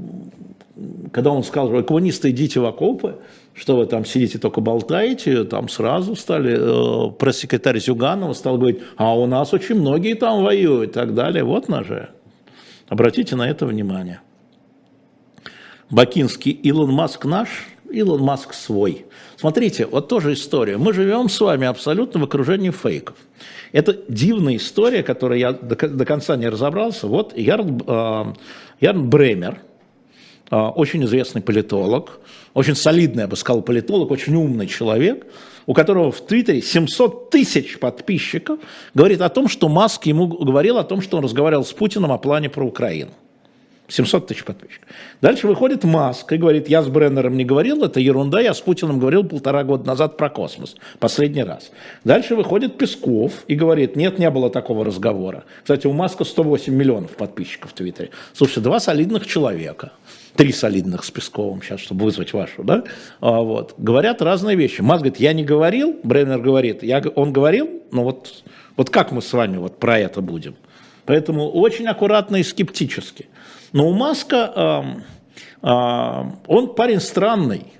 [1.12, 3.16] когда он сказал, коммунисты, идите в окопы,
[3.56, 9.18] что вы там сидите только болтаете, там сразу стали, э, пресс-секретарь Зюганова стал говорить, а
[9.18, 11.42] у нас очень многие там воюют и так далее.
[11.42, 12.10] Вот наже.
[12.88, 14.20] Обратите на это внимание.
[15.90, 17.48] Бакинский, Илон Маск наш,
[17.90, 19.06] Илон Маск свой.
[19.36, 20.76] Смотрите, вот тоже история.
[20.76, 23.16] Мы живем с вами абсолютно в окружении фейков.
[23.72, 27.06] Это дивная история, которую я до, до конца не разобрался.
[27.06, 28.24] Вот Ярн, э,
[28.80, 29.62] Ярн Бремер,
[30.50, 32.20] очень известный политолог,
[32.54, 35.26] очень солидный, я бы сказал, политолог, очень умный человек,
[35.66, 38.60] у которого в Твиттере 700 тысяч подписчиков,
[38.94, 42.18] говорит о том, что Маск ему говорил о том, что он разговаривал с Путиным о
[42.18, 43.10] плане про Украину.
[43.88, 44.88] 700 тысяч подписчиков.
[45.20, 48.98] Дальше выходит Маск и говорит, я с Бреннером не говорил, это ерунда, я с Путиным
[48.98, 51.70] говорил полтора года назад про космос, последний раз.
[52.02, 55.44] Дальше выходит Песков и говорит, нет, не было такого разговора.
[55.62, 58.10] Кстати, у Маска 108 миллионов подписчиков в Твиттере.
[58.32, 59.92] Слушайте, два солидных человека–
[60.36, 62.84] три солидных с Песковым сейчас, чтобы вызвать вашу, да,
[63.20, 64.82] а, вот, говорят разные вещи.
[64.82, 68.44] Маск говорит, я не говорил, Бреннер говорит, я, он говорил, но вот,
[68.76, 70.56] вот как мы с вами вот про это будем?
[71.06, 73.26] Поэтому очень аккуратно и скептически.
[73.72, 75.00] Но у Маска,
[75.62, 77.72] э, э, он парень странный,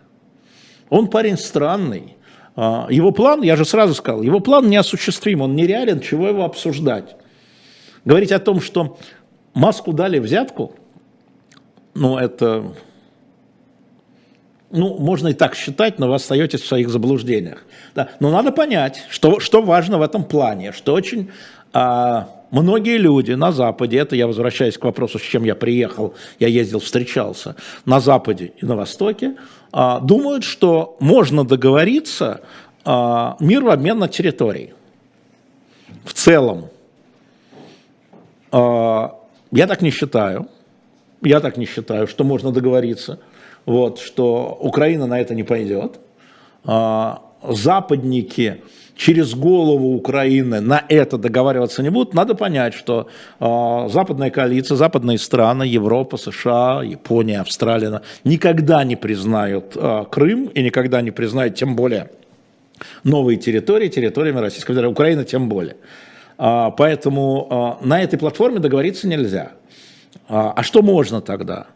[0.89, 2.17] он парень странный.
[2.57, 7.17] Э, его план, я же сразу сказал, его план неосуществим, он нереален, чего его обсуждать.
[8.05, 8.99] Говорить о том, что
[9.55, 10.75] Маску дали взятку–
[11.97, 12.63] ну, это,
[14.71, 17.65] ну, можно и так считать, но вы остаетесь в своих заблуждениях.
[17.95, 18.11] Да.
[18.21, 21.31] Но надо понять, что, что важно в этом плане, что очень
[21.73, 26.49] а, многие люди на Западе, это я возвращаюсь к вопросу, с чем я приехал, я
[26.49, 27.57] ездил, встречался,
[27.87, 29.37] на Западе и на Востоке,
[29.73, 32.43] а, думают, что можно договориться
[32.85, 34.75] а, мир в обмен на территории.
[36.05, 36.69] В целом.
[38.53, 39.19] А,
[39.51, 40.49] я так не считаю
[41.23, 43.19] я так не считаю, что можно договориться,
[43.65, 45.99] вот, что Украина на это не пойдет.
[46.65, 48.63] А, западники
[48.97, 55.19] через голову Украины на это договариваться не будут, надо понять, что э, западная коалиция, западные
[55.19, 61.77] страны, Европа, США, Япония, Австралия никогда не признают э, Крым и никогда не признают, тем
[61.77, 62.11] более
[63.05, 65.77] новые территории территориями Российской Федерации, Украина тем более.
[66.39, 69.53] А, поэтому а, на этой платформе договориться нельзя.
[70.29, 71.67] А, а что можно тогда?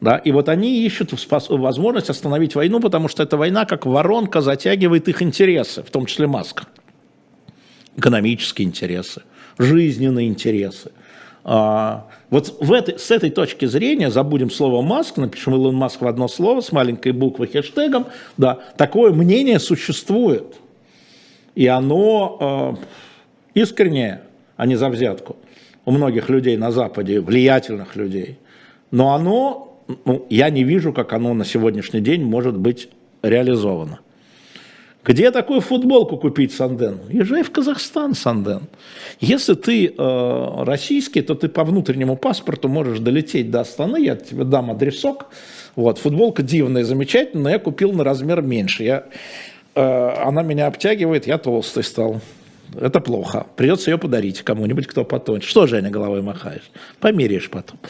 [0.00, 0.16] Да?
[0.16, 1.12] И вот они ищут
[1.50, 6.26] возможность остановить войну, потому что эта война как воронка затягивает их интересы, в том числе
[6.26, 6.64] Маска.
[7.96, 9.22] Экономические интересы,
[9.58, 10.92] жизненные интересы.
[11.44, 16.06] А, вот в этой, с этой точки зрения, забудем слово Маск, напишем Илон Маск в
[16.06, 18.06] одно слово с маленькой буквы хэштегом,
[18.36, 20.56] да, такое мнение существует.
[21.54, 22.78] И оно
[23.54, 24.22] э, искреннее,
[24.56, 25.36] а не за взятку
[25.90, 28.38] у многих людей на Западе, влиятельных людей.
[28.92, 32.88] Но оно, ну, я не вижу, как оно на сегодняшний день может быть
[33.22, 33.98] реализовано.
[35.04, 36.98] Где такую футболку купить, Санден?
[37.08, 38.60] Езжай в Казахстан, Санден.
[39.18, 44.44] Если ты э, российский, то ты по внутреннему паспорту можешь долететь до Астаны, я тебе
[44.44, 45.26] дам адресок.
[45.74, 48.84] Вот, футболка дивная, замечательная, но я купил на размер меньше.
[48.84, 49.04] Я,
[49.74, 52.20] э, она меня обтягивает, я толстый стал.
[52.78, 53.46] Это плохо.
[53.56, 55.48] Придется ее подарить кому-нибудь, кто потоньше.
[55.48, 56.70] Что, Женя, головой махаешь?
[57.00, 57.78] Померяешь потом.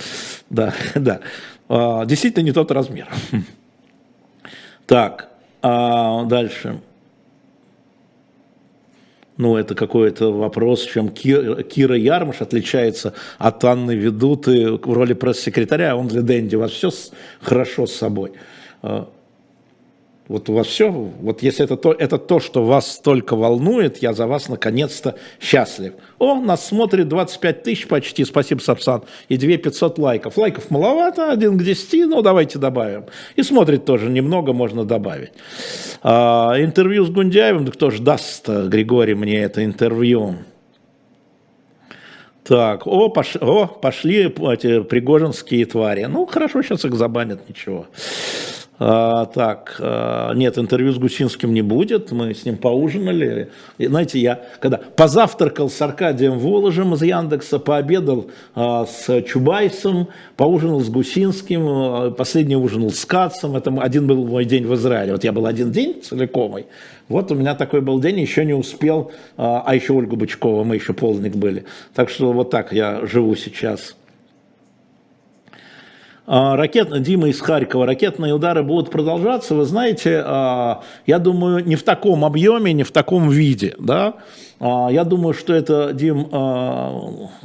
[0.50, 1.20] Да, да.
[1.68, 3.08] А, действительно не тот размер.
[4.86, 5.28] Так,
[5.62, 6.80] а дальше
[9.40, 15.94] ну, это какой-то вопрос, чем Кира Ярмаш отличается от Анны Ведуты в роли пресс-секретаря, а
[15.96, 16.90] он для Дэнди, у вас все
[17.40, 18.32] хорошо с собой.
[20.30, 24.12] Вот у вас все, вот если это то, это то, что вас столько волнует, я
[24.12, 25.94] за вас наконец-то счастлив.
[26.20, 30.38] О, нас смотрит 25 тысяч почти, спасибо, Сапсан, и 2 500 лайков.
[30.38, 33.06] Лайков маловато, один к 10, ну давайте добавим.
[33.34, 35.32] И смотрит тоже немного, можно добавить.
[36.00, 40.36] А, интервью с Гундяевым, кто же даст, Григорий, мне это интервью?
[42.44, 46.04] Так, о, пош, о, пошли эти пригожинские твари.
[46.04, 47.88] Ну, хорошо, сейчас их забанят, ничего.
[48.82, 53.50] А, так, а, нет, интервью с Гусинским не будет, мы с ним поужинали.
[53.76, 60.80] И, знаете, я когда позавтракал с Аркадием Воложем из Яндекса, пообедал а, с Чубайсом, поужинал
[60.80, 65.12] с Гусинским, а, последний ужинал с Кацем, это один был мой день в Израиле.
[65.12, 66.64] Вот я был один день целиковый,
[67.10, 70.76] вот у меня такой был день, еще не успел, а, а еще Ольга Бычкова, мы
[70.76, 71.64] еще полник были.
[71.94, 73.94] Так что вот так я живу сейчас.
[76.32, 81.74] А, ракет, Дима из Харькова, ракетные удары будут продолжаться, вы знаете, а, я думаю, не
[81.74, 84.14] в таком объеме, не в таком виде, да,
[84.60, 86.28] а, я думаю, что это, Дим,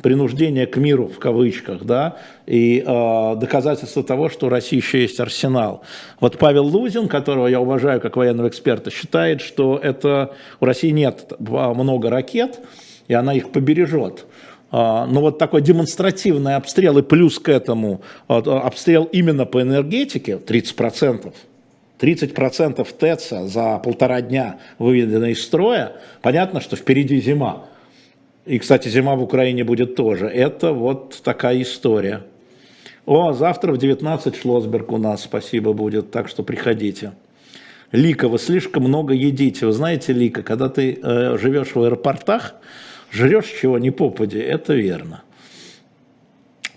[0.04, 5.82] принуждение к миру, в кавычках, да, и доказательство того, что у России еще есть арсенал.
[6.20, 11.34] Вот Павел Лузин, которого я уважаю как военного эксперта, считает, что это у России нет
[11.40, 12.60] много ракет,
[13.08, 14.26] и она их побережет.
[14.78, 20.34] А, но вот такой демонстративный обстрел и плюс к этому а, обстрел именно по энергетике
[20.34, 21.34] 30%.
[21.98, 27.68] 30% ТЭЦа за полтора дня выведены из строя, понятно, что впереди зима.
[28.46, 30.28] И, кстати, зима в Украине будет тоже.
[30.28, 32.24] Это вот такая история.
[33.06, 37.14] О, завтра в 19 Шлосберг у нас, спасибо будет, так что приходите.
[37.94, 39.68] Лика, вы слишком много едите.
[39.68, 42.56] Вы знаете, Лика, когда ты э, живешь в аэропортах,
[43.12, 45.24] жрешь чего не попади, это верно.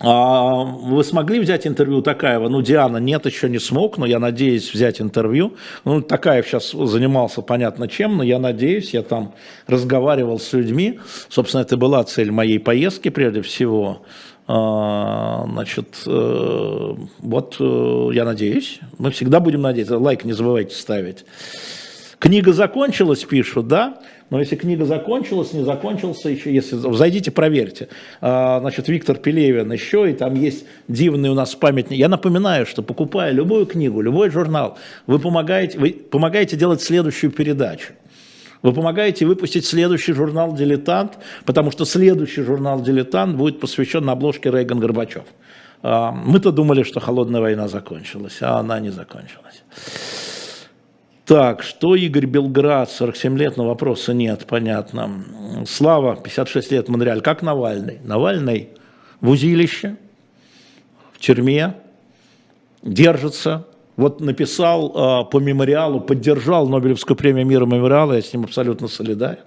[0.01, 2.47] А вы смогли взять интервью Такаева?
[2.47, 5.55] Ну, Диана, нет, еще не смог, но я надеюсь взять интервью.
[5.83, 9.33] Ну, Такаев сейчас занимался понятно чем, но я надеюсь, я там
[9.67, 11.01] разговаривал с людьми.
[11.27, 14.03] Собственно, это была цель моей поездки прежде всего.
[14.47, 19.99] А, значит, э, вот э, я надеюсь, мы всегда будем надеяться.
[19.99, 21.25] Лайк не забывайте ставить.
[22.19, 23.99] Книга закончилась, пишут, да?
[24.29, 27.87] Но если книга закончилась, не закончился еще, если зайдите, проверьте.
[28.21, 31.97] А, значит, Виктор Пелевин еще, и там есть дивный у нас памятник.
[31.97, 37.93] Я напоминаю, что покупая любую книгу, любой журнал, вы помогаете, вы помогаете делать следующую передачу.
[38.61, 44.51] Вы помогаете выпустить следующий журнал «Дилетант», потому что следующий журнал «Дилетант» будет посвящен на обложке
[44.51, 45.23] Рейган Горбачев.
[45.81, 49.63] А, мы-то думали, что холодная война закончилась, а она не закончилась.
[51.29, 55.23] Так, что Игорь Белград, 47 лет, но вопроса нет, понятно.
[55.67, 57.21] Слава, 56 лет, Монреаль.
[57.21, 57.99] Как Навальный?
[58.03, 58.69] Навальный
[59.21, 59.97] в узилище,
[61.13, 61.75] в тюрьме,
[62.81, 63.67] держится.
[63.95, 69.43] Вот написал э, по мемориалу, поддержал Нобелевскую премию мира мемориала, я с ним абсолютно солидарен.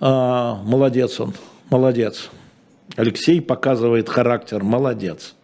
[0.00, 1.32] Э, молодец он,
[1.70, 2.28] молодец.
[2.96, 5.34] Алексей показывает характер, молодец.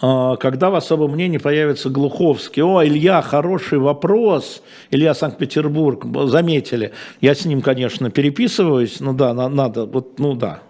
[0.00, 2.62] А, когда в особом мнении появится Глуховский.
[2.62, 4.62] О, Илья, хороший вопрос.
[4.90, 6.92] Илья Санкт-Петербург, заметили.
[7.20, 9.00] Я с ним, конечно, переписываюсь.
[9.00, 10.62] Ну да, надо, вот, ну да.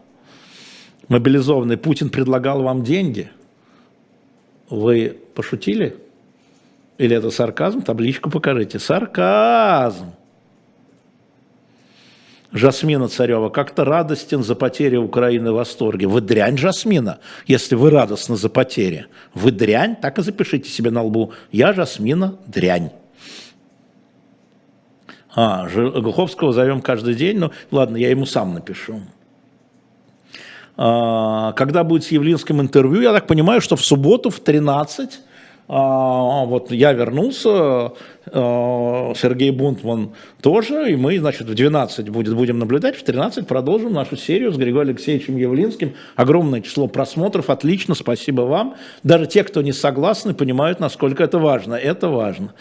[1.08, 1.76] Мобилизованный.
[1.76, 3.30] Путин предлагал вам деньги.
[4.68, 5.96] Вы пошутили?
[6.98, 7.82] Или это сарказм?
[7.82, 8.78] Табличку покажите.
[8.78, 10.12] Сарказм.
[12.52, 16.06] Жасмина Царева, как-то радостен за потери Украины в восторге.
[16.06, 19.06] Вы дрянь, Жасмина, если вы радостны за потери.
[19.34, 21.32] Вы дрянь, так и запишите себе на лбу.
[21.52, 22.90] Я, Жасмина, дрянь.
[25.34, 29.00] А, Глуховского зовем каждый день, ну ладно, я ему сам напишу.
[30.76, 35.29] А, когда будет с Явлинским интервью, я так понимаю, что в субботу в 13 а,
[35.72, 37.92] вот я вернулся,
[38.26, 40.10] а, Сергей Бунтман
[40.42, 44.56] тоже, и мы, значит, в 12 будет, будем наблюдать, в 13 продолжим нашу серию с
[44.56, 45.94] Григорием Алексеевичем Явлинским.
[46.16, 48.74] Огромное число просмотров, отлично, спасибо вам.
[49.04, 51.74] Даже те, кто не согласны, понимают, насколько это важно.
[51.74, 52.52] Это важно.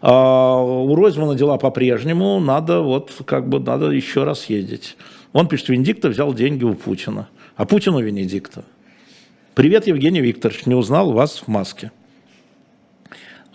[0.00, 4.96] А, у Ройзмана дела по-прежнему, надо вот, как бы, надо еще раз ездить.
[5.34, 7.28] Он пишет, Венедиктов взял деньги у Путина.
[7.56, 8.64] А Путину Венедикта.
[9.54, 11.90] Привет, Евгений Викторович, не узнал вас в маске.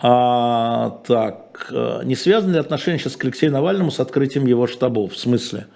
[0.04, 5.12] А, так, э, не связаны ли отношения сейчас к Алексею Навальному с открытием его штабов?
[5.12, 5.68] В смысле?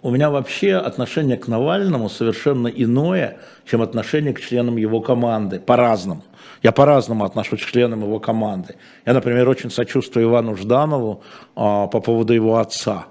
[0.00, 5.60] У меня вообще отношение к Навальному совершенно иное, чем отношение к членам его команды.
[5.60, 6.24] По-разному.
[6.62, 8.76] Я по-разному отношусь к членам его команды.
[9.04, 11.22] Я, например, очень сочувствую Ивану Жданову
[11.54, 13.04] а, по поводу его отца.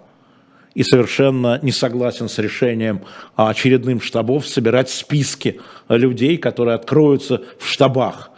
[0.74, 3.02] И совершенно не согласен с решением
[3.36, 8.32] очередным штабов собирать списки людей, которые откроются в штабах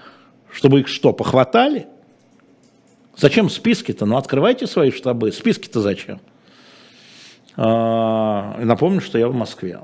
[0.58, 1.86] чтобы их что, похватали?
[3.16, 4.08] Зачем списки-то?
[4.08, 5.32] Ну, открывайте свои штабы.
[5.32, 6.20] Списки-то зачем?
[7.56, 9.80] А, напомню, что я в Москве.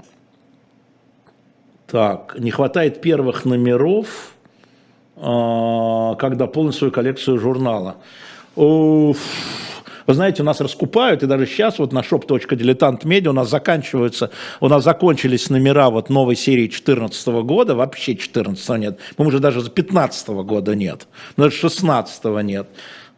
[1.85, 4.33] Так, не хватает первых номеров,
[5.15, 7.97] а, когда полную свою коллекцию журнала.
[8.55, 9.19] Уф.
[10.07, 14.67] Вы знаете, у нас раскупают, и даже сейчас вот на shop.diletant.media у нас заканчиваются, у
[14.67, 19.69] нас закончились номера вот новой серии 2014 года, вообще 2014 нет, мы уже даже за
[19.69, 22.67] 2015 года нет, даже 2016 нет.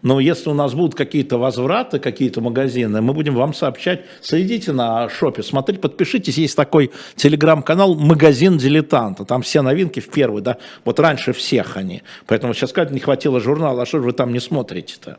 [0.05, 4.05] Но если у нас будут какие-то возвраты, какие-то магазины, мы будем вам сообщать.
[4.21, 6.37] Следите на шопе, смотрите, подпишитесь.
[6.37, 9.25] Есть такой телеграм-канал «Магазин дилетанта».
[9.25, 10.57] Там все новинки в первый, да.
[10.83, 12.03] Вот раньше всех они.
[12.27, 15.17] Поэтому сейчас сказать, не хватило журнала, а что же вы там не смотрите-то?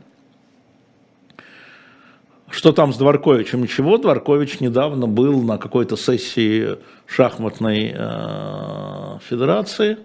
[2.49, 3.61] Что там с Дворковичем?
[3.61, 9.97] Ничего, Дворкович недавно был на какой-то сессии шахматной э, федерации.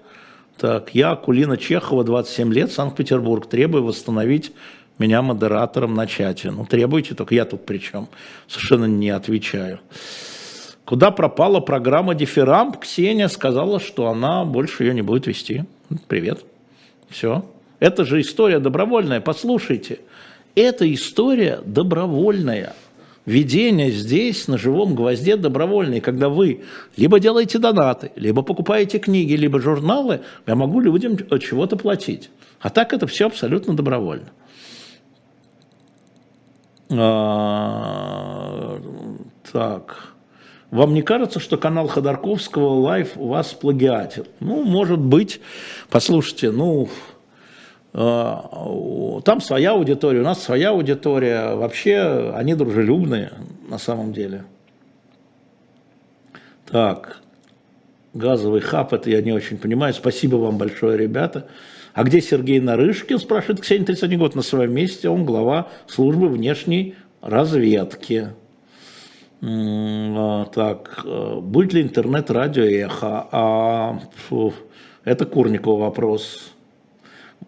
[0.59, 4.52] Так, я, Кулина Чехова, 27 лет, Санкт-Петербург, требую восстановить
[4.98, 6.50] меня модератором на чате.
[6.50, 8.09] Ну, требуйте, только я тут при чем?
[8.48, 9.81] Совершенно не отвечаю.
[10.85, 12.78] Куда пропала программа Дифирамп?
[12.78, 15.64] Ксения сказала, что она больше ее не будет вести.
[16.09, 16.44] Привет.
[17.09, 17.44] Все.
[17.78, 20.00] Это же история добровольная, послушайте.
[20.55, 22.75] Эта история добровольная.
[23.25, 26.01] Ведение здесь, на живом гвозде, добровольное.
[26.01, 26.62] Когда вы
[26.97, 32.31] либо делаете донаты, либо покупаете книги, либо журналы, я могу людям чего-то платить.
[32.61, 34.27] А так это все абсолютно добровольно.
[36.91, 38.81] А,
[39.53, 40.15] так.
[40.73, 44.27] Вам не кажется, что канал Ходорковского Live у вас плагиатил?
[44.41, 45.41] Ну, может быть.
[45.91, 46.88] Послушайте, ну,
[47.92, 51.55] там своя аудитория, у нас своя аудитория.
[51.55, 53.33] Вообще они дружелюбные
[53.68, 54.44] на самом деле.
[56.66, 57.20] Так,
[58.14, 59.92] газовый хаб, это я не очень понимаю.
[59.92, 61.48] Спасибо вам большое, ребята.
[61.92, 65.11] А где Сергей Нарышкин, спрашивает Ксения, 31 год, на своем месте.
[65.11, 68.28] Он глава службы внешней разведки.
[69.42, 73.28] А, так, э, будет ли интернет-радио эхо?
[73.31, 74.55] А, фу,
[75.05, 76.52] это Курников вопрос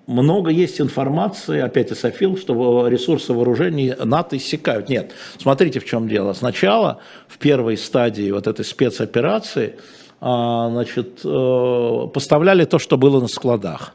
[0.07, 4.89] много есть информации, опять и Софил, что ресурсы вооружений НАТО иссякают.
[4.89, 6.33] Нет, смотрите, в чем дело.
[6.33, 9.77] Сначала, в первой стадии вот этой спецоперации,
[10.21, 13.95] а, значит, э, поставляли то, что было на складах.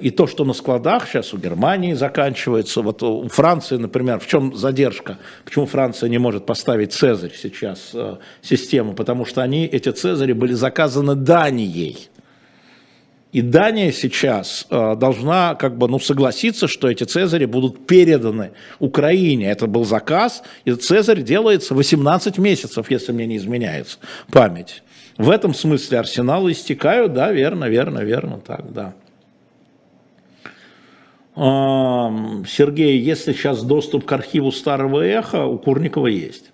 [0.00, 4.56] И то, что на складах сейчас у Германии заканчивается, вот у Франции, например, в чем
[4.56, 5.18] задержка?
[5.44, 8.94] Почему Франция не может поставить Цезарь сейчас э, систему?
[8.94, 12.08] Потому что они, эти Цезари были заказаны Данией.
[13.30, 19.50] И Дания сейчас э, должна как бы ну, согласиться, что эти Цезари будут переданы Украине.
[19.50, 23.98] Это был заказ, и Цезарь делается 18 месяцев, если мне не изменяется
[24.30, 24.82] память.
[25.18, 28.94] В этом смысле арсеналы истекают, да, верно, верно, верно, так, да.
[31.36, 36.50] Сергей, если сейчас доступ к архиву старого эха, у Курникова есть.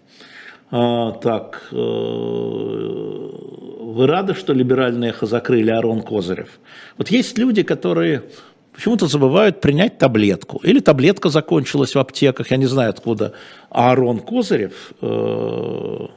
[0.77, 6.59] А, так, э, вы рады, что либеральное эхо закрыли Арон Козырев?
[6.99, 8.25] Вот есть люди, которые
[8.73, 10.59] почему-то забывают принять таблетку.
[10.65, 13.35] Или таблетка закончилась в аптеках, я не знаю откуда.
[13.71, 16.09] А Арон Козырев, э,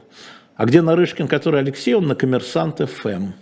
[0.56, 3.34] а где Нарышкин, который Алексей, он на коммерсант ФМ.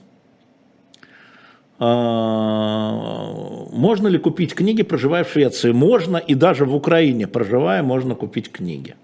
[1.79, 2.93] А,
[3.73, 5.73] можно ли купить книги, проживая в Швеции?
[5.73, 8.97] Можно, и даже в Украине, проживая, можно купить книги.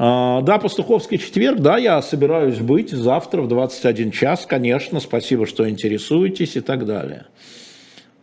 [0.00, 5.68] А, да, Пастуховский четверг, да, я собираюсь быть завтра в 21 час, конечно, спасибо, что
[5.68, 7.26] интересуетесь и так далее.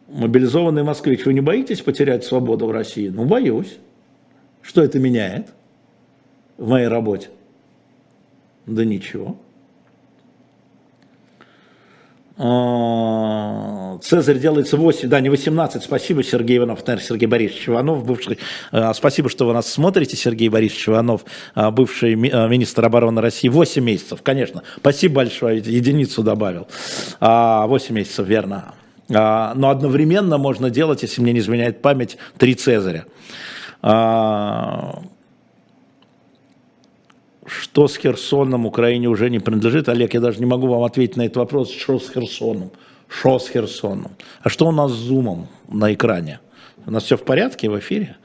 [0.07, 3.09] Мобилизованный москвич, вы не боитесь потерять свободу в России?
[3.09, 3.77] Ну, боюсь.
[4.61, 5.49] Что это меняет
[6.57, 7.27] в моей работе?
[8.65, 9.35] Да ничего.
[14.05, 15.83] А, Цезарь делается 8, да, не 18.
[15.83, 18.37] Спасибо, Сергей Иванов, наверное, Сергей Борисович Иванов, бывший.
[18.71, 21.25] А, спасибо, что вы нас смотрите, Сергей Борисович Иванов,
[21.55, 23.49] а, бывший министр обороны России.
[23.49, 24.63] 8 месяцев, конечно.
[24.77, 26.67] Спасибо большое, единицу добавил.
[27.19, 28.75] 8 месяцев, верно.
[29.07, 33.05] Но одновременно можно делать, если мне не изменяет память, три Цезаря.
[37.45, 39.89] Что с Херсоном Украине уже не принадлежит?
[39.89, 42.71] Олег, я даже не могу вам ответить на этот вопрос, что с Херсоном.
[43.07, 44.11] Что с Херсоном?
[44.41, 46.39] А что у нас с зумом на экране?
[46.85, 48.17] У нас все в порядке в эфире?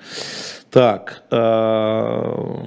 [0.71, 1.23] Так.
[1.31, 2.67] Э,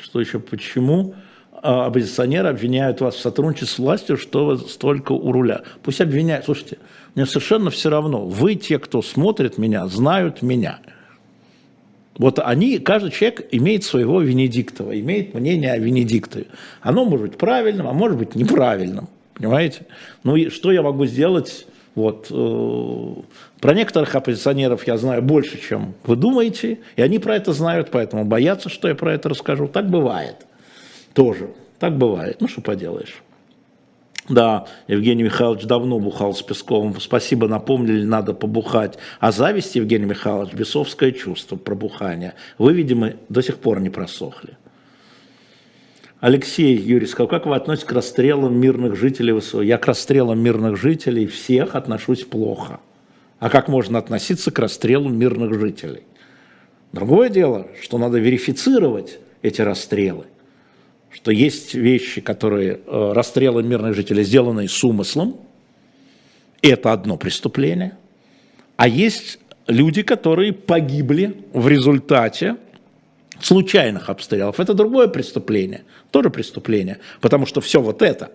[0.00, 0.38] что еще?
[0.40, 1.14] Почему
[1.62, 5.62] а, оппозиционеры обвиняют вас в сотрудничестве с властью, что вы столько у руля?
[5.82, 6.44] Пусть обвиняют.
[6.44, 6.78] Слушайте,
[7.14, 8.26] мне совершенно все равно.
[8.26, 10.80] Вы, те, кто смотрит меня, знают меня.
[12.18, 16.46] Вот они, каждый человек имеет своего Венедиктова, имеет мнение о Венедиктове.
[16.80, 19.08] Оно может быть правильным, а может быть неправильным.
[19.42, 19.86] Понимаете?
[20.22, 21.66] Ну и что я могу сделать?
[21.96, 23.14] Вот, э,
[23.60, 28.24] про некоторых оппозиционеров я знаю больше, чем вы думаете, и они про это знают, поэтому
[28.24, 29.66] боятся, что я про это расскажу.
[29.66, 30.46] Так бывает.
[31.12, 31.50] Тоже.
[31.80, 32.36] Так бывает.
[32.40, 33.20] Ну, что поделаешь.
[34.28, 37.00] Да, Евгений Михайлович давно бухал с Песковым.
[37.00, 38.96] Спасибо, напомнили, надо побухать.
[39.18, 42.34] А зависть, Евгений Михайлович, бесовское чувство пробухания.
[42.58, 44.56] Вы, видимо, до сих пор не просохли.
[46.22, 49.60] Алексей сказал, как вы относитесь к расстрелам мирных жителей ВСУ?
[49.60, 52.78] Я к расстрелам мирных жителей всех отношусь плохо.
[53.40, 56.04] А как можно относиться к расстрелу мирных жителей?
[56.92, 60.26] Другое дело, что надо верифицировать эти расстрелы
[61.14, 65.36] что есть вещи, которые э, расстрелы мирных жителей сделаны с умыслом,
[66.62, 67.98] и это одно преступление,
[68.76, 72.56] а есть люди, которые погибли в результате
[73.42, 74.60] случайных обстрелов.
[74.60, 78.32] Это другое преступление, тоже преступление, потому что все вот это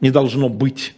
[0.00, 0.94] не должно быть.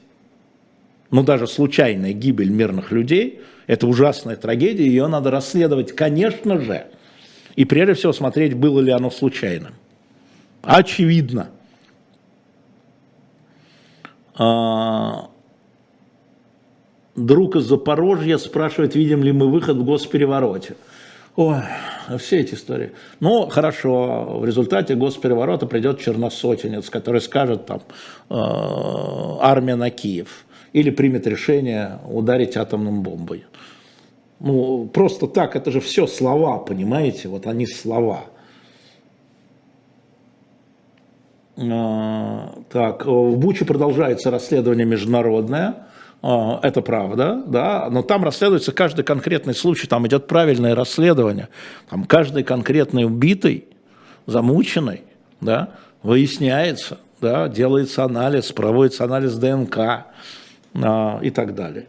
[1.10, 6.86] Но даже случайная гибель мирных людей– это ужасная трагедия, ее надо расследовать, конечно же.
[7.56, 9.74] И прежде всего смотреть, было ли оно случайным.
[10.62, 11.50] Очевидно.
[14.36, 15.30] А,
[17.16, 20.76] друг из Запорожья спрашивает, видим ли мы выход в госперевороте.
[21.36, 21.62] Ой,
[22.18, 22.90] все эти истории.
[23.20, 27.82] Ну, хорошо, в результате госпереворота придет черносотенец, который скажет там
[28.28, 28.34] э,
[29.40, 33.44] армия на Киев или примет решение ударить атомным бомбой.
[34.40, 38.24] Ну, просто так, это же все слова, понимаете, вот они слова.
[41.58, 45.86] А, так, в Буче продолжается расследование международное.
[46.22, 51.48] А, это правда, да, но там расследуется каждый конкретный случай, там идет правильное расследование.
[51.88, 53.66] Там каждый конкретный убитый,
[54.26, 55.02] замученный,
[55.40, 55.70] да,
[56.02, 59.78] выясняется, да, делается анализ, проводится анализ ДНК
[60.74, 61.88] а, и так далее.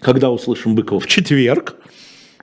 [0.00, 1.00] Когда услышим Быкова?
[1.00, 1.76] В четверг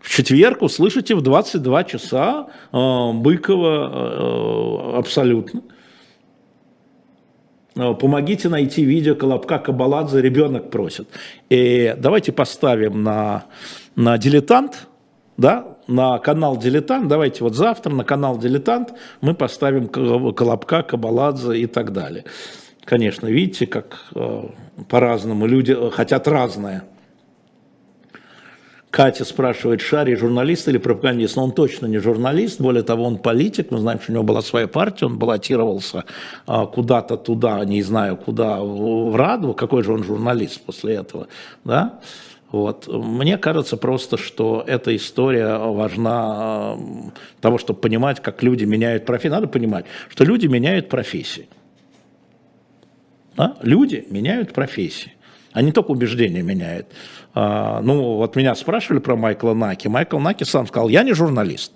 [0.02, 5.62] в четверг услышите в 22 часа э, Быкова э, абсолютно.
[7.76, 11.08] Э, помогите найти видео Колобка Кабаладзе, ребенок просит.
[11.50, 13.46] И давайте поставим на,
[13.96, 14.88] на дилетант,
[15.38, 21.66] да, на канал Дилетант, давайте вот завтра на канал Дилетант мы поставим Колобка, Кабаладзе и
[21.66, 22.26] так далее.
[22.84, 24.44] Конечно, видите, как э,
[24.90, 26.84] по-разному люди хотят разное.
[28.92, 31.38] Катя спрашивает, Шари журналист или пропагандист?
[31.38, 33.72] Но он точно не журналист, более того, он политик.
[33.72, 36.04] Мы знаем, что у него была своя партия, он баллотировался
[36.46, 39.54] а, куда-то туда, не знаю куда, в Раду.
[39.54, 41.30] Какой же он журналист после этого?
[41.64, 42.02] Да?
[42.52, 42.89] Вот.
[42.89, 46.80] Мне кажется просто, что эта история важна а,
[47.39, 49.32] того, чтобы понимать, как люди меняют профессии.
[49.32, 51.48] Надо понимать, что люди меняют профессии.
[53.38, 53.56] Да?
[53.62, 55.14] Люди меняют профессии.
[55.54, 56.88] Они только убеждения меняют.
[57.34, 59.88] А, ну, вот меня спрашивали про Майкла Наки.
[59.88, 61.74] Майкл Наки сам сказал, я не журналист.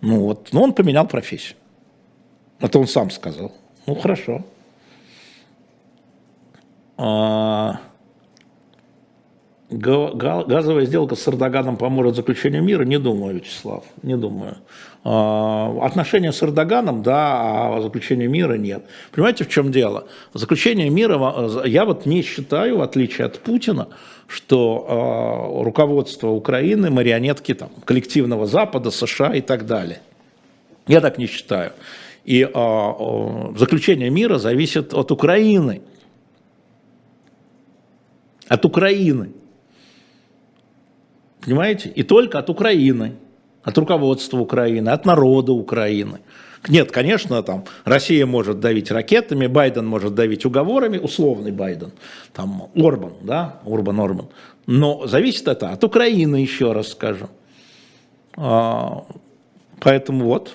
[0.00, 1.56] Ну вот, но он поменял профессию.
[2.60, 3.52] Это он сам сказал.
[3.86, 4.44] Ну, хорошо.
[6.96, 7.80] А,
[9.78, 12.84] газовая сделка с Эрдоганом поможет заключению мира?
[12.84, 14.56] Не думаю, Вячеслав, не думаю.
[15.04, 18.84] А, отношения с Эрдоганом, да, а заключение мира нет.
[19.12, 20.06] Понимаете, в чем дело?
[20.32, 23.88] Заключение мира, я вот не считаю, в отличие от Путина,
[24.26, 24.86] что
[25.60, 30.00] э, руководство Украины марионетки там, коллективного Запада, США и так далее.
[30.86, 31.72] Я так не считаю.
[32.24, 35.82] И э, э, заключение мира зависит от Украины.
[38.48, 39.32] От Украины.
[41.44, 41.90] Понимаете?
[41.90, 43.16] И только от Украины
[43.64, 46.20] от руководства Украины, от народа Украины.
[46.68, 51.92] Нет, конечно, там Россия может давить ракетами, Байден может давить уговорами, условный Байден,
[52.32, 54.28] там Орбан, да, Урбан Орбан.
[54.66, 57.28] Но зависит это от Украины, еще раз скажу.
[58.36, 59.04] А,
[59.80, 60.52] поэтому вот,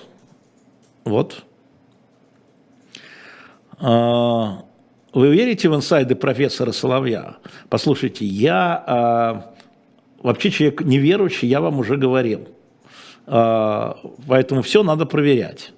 [1.03, 1.43] вот.
[3.79, 4.63] А,
[5.13, 7.37] вы верите в инсайды профессора Соловья?
[7.69, 9.53] Послушайте, я а,
[10.21, 12.47] вообще человек неверующий, я вам уже говорил–
[13.31, 15.71] а, поэтому все надо проверять.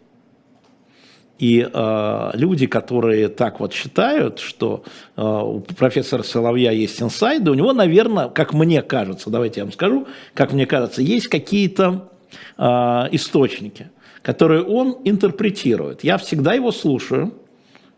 [1.38, 4.84] И э, люди, которые так вот считают, что
[5.18, 9.74] э, у профессора Соловья есть инсайды, у него, наверное, как мне кажется, давайте я вам
[9.74, 12.10] скажу, как мне кажется, есть какие-то
[12.58, 13.90] источники,
[14.22, 16.04] которые он интерпретирует.
[16.04, 17.34] Я всегда его слушаю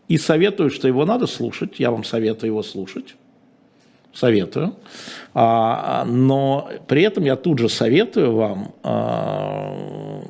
[0.08, 1.74] и советую, что его надо слушать.
[1.78, 3.14] Я вам советую его слушать
[4.14, 4.76] советую.
[5.34, 10.22] А, но при этом я тут же советую вам а,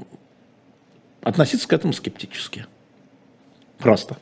[1.23, 2.67] относиться к этому скептически.
[3.79, 4.17] Просто.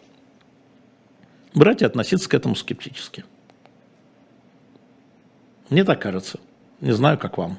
[1.55, 3.25] Брать и относиться к этому скептически.
[5.69, 6.41] Мне так кажется.
[6.81, 7.59] Не знаю, как вам.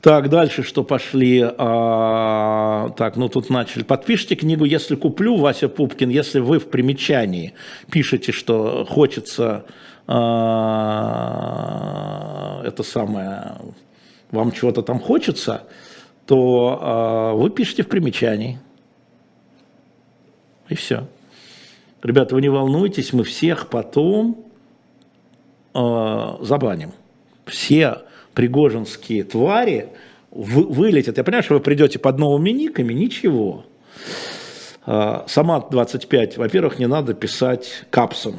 [0.00, 1.44] Так, дальше что пошли?
[1.58, 3.82] А, так, ну тут начали.
[3.82, 7.52] Подпишите книгу «Если куплю», Вася Пупкин, если вы в примечании
[7.90, 9.66] пишете, что хочется
[10.06, 10.22] а,
[12.64, 13.58] это самое,
[14.30, 15.64] вам чего-то там хочется,
[16.24, 18.58] то а, вы пишете в примечании.
[20.70, 21.06] И все.
[22.02, 24.46] Ребята, вы не волнуйтесь, мы всех потом
[25.74, 26.92] а, забаним.
[27.44, 27.98] Все
[28.40, 29.90] пригожинские твари
[30.30, 31.18] вылетят.
[31.18, 33.66] Я понимаю, что вы придете под новыми никами, ничего.
[34.86, 38.36] А, сама 25, во-первых, не надо писать капсом.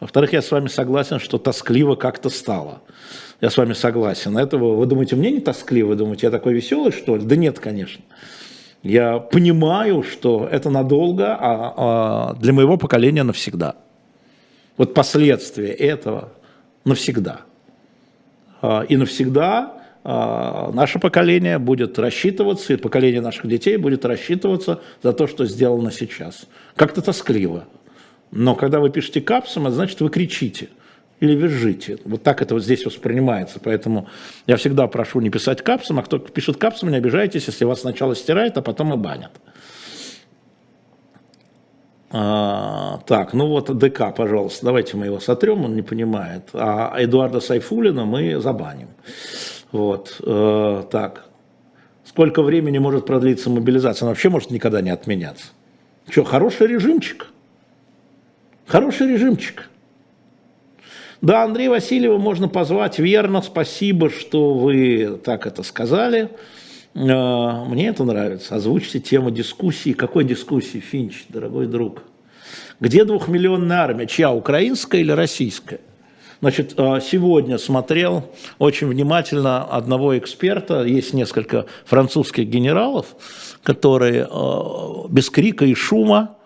[0.00, 2.82] Во-вторых, я с вами согласен, что тоскливо как-то стало.
[3.40, 4.36] Я с вами согласен.
[4.36, 5.90] Этого вы думаете, мне не тоскливо?
[5.90, 7.24] Вы думаете, я такой веселый, что ли?
[7.24, 8.02] Да нет, конечно.
[8.82, 13.76] Я понимаю, что это надолго, а, а для моего поколения навсегда.
[14.76, 16.32] Вот последствия этого
[16.84, 17.42] навсегда.
[18.62, 25.12] А, и навсегда а, наше поколение будет рассчитываться, и поколение наших детей будет рассчитываться за
[25.12, 26.46] то, что сделано сейчас.
[26.74, 27.64] Как-то тоскливо.
[28.30, 30.68] Но когда вы пишете капсом, это значит, вы кричите
[31.20, 31.98] или визжите.
[32.04, 33.58] Вот так это вот здесь воспринимается.
[33.62, 34.08] Поэтому
[34.46, 38.14] я всегда прошу не писать капсом, а кто пишет капсом, не обижайтесь, если вас сначала
[38.14, 39.32] стирает, а потом и банят.
[42.18, 46.48] А, так, ну вот ДК, пожалуйста, давайте мы его сотрем, он не понимает.
[46.54, 48.88] А Эдуарда Сайфулина мы забаним.
[49.70, 51.26] Вот, э, так.
[52.06, 54.06] Сколько времени может продлиться мобилизация?
[54.06, 55.48] Она вообще может никогда не отменяться.
[56.08, 57.26] Что, хороший режимчик?
[58.66, 59.68] Хороший режимчик.
[61.20, 62.98] Да, Андрея Васильева можно позвать.
[62.98, 66.30] Верно, спасибо, что вы так это сказали.
[66.96, 68.56] А, мне это нравится.
[68.56, 69.92] Озвучьте тему дискуссии.
[69.92, 72.02] Какой дискуссии, Финч, дорогой друг?
[72.80, 74.06] Где двухмиллионная армия?
[74.06, 75.80] Чья, украинская или российская?
[76.40, 83.06] Значит, а, сегодня смотрел очень внимательно одного эксперта, есть несколько французских генералов,
[83.62, 86.36] которые а, без крика и шума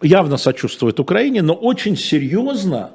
[0.00, 2.90] явно сочувствуют Украине, но очень серьезно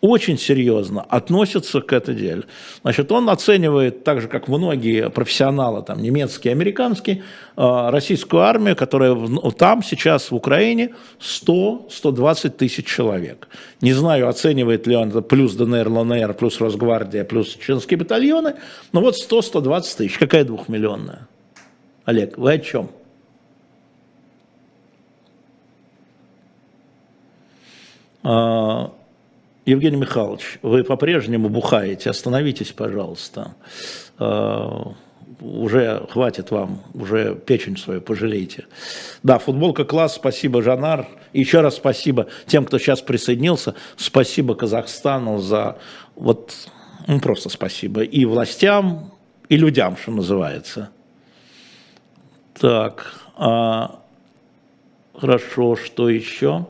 [0.00, 2.44] очень серьезно относится к этой деле.
[2.82, 7.22] Значит, он оценивает, так же, как многие профессионалы, там, немецкие, американские,
[7.56, 9.16] э, российскую армию, которая
[9.58, 13.48] там сейчас в Украине 100-120 тысяч человек.
[13.80, 18.54] Не знаю, оценивает ли он это плюс ДНР, ЛНР, плюс Росгвардия, плюс чеченские батальоны,
[18.92, 20.18] но вот 100-120 тысяч.
[20.18, 21.26] Какая двухмиллионная?
[22.04, 22.90] Олег, вы о чем?
[28.24, 28.90] Uh,
[29.68, 33.54] Евгений Михайлович, вы по-прежнему бухаете, остановитесь, пожалуйста.
[34.18, 34.94] А,
[35.42, 38.64] уже хватит вам, уже печень свою пожалейте.
[39.22, 41.06] Да, футболка класс, спасибо, Жанар.
[41.34, 43.74] Еще раз спасибо тем, кто сейчас присоединился.
[43.98, 45.76] Спасибо Казахстану за
[46.16, 46.54] вот,
[47.06, 48.00] ну просто спасибо.
[48.00, 49.12] И властям,
[49.50, 50.88] и людям, что называется.
[52.58, 54.00] Так, а,
[55.14, 56.64] хорошо, что еще?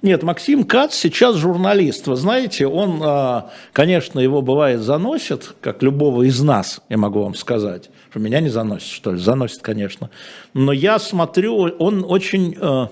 [0.00, 2.06] Нет, Максим Кац сейчас журналист.
[2.06, 7.34] Вы знаете, он, а, конечно, его бывает заносит, как любого из нас, я могу вам
[7.34, 7.90] сказать.
[8.10, 9.18] Что меня не заносит, что ли?
[9.18, 10.10] Заносит, конечно.
[10.54, 12.56] Но я смотрю, он очень...
[12.60, 12.90] А,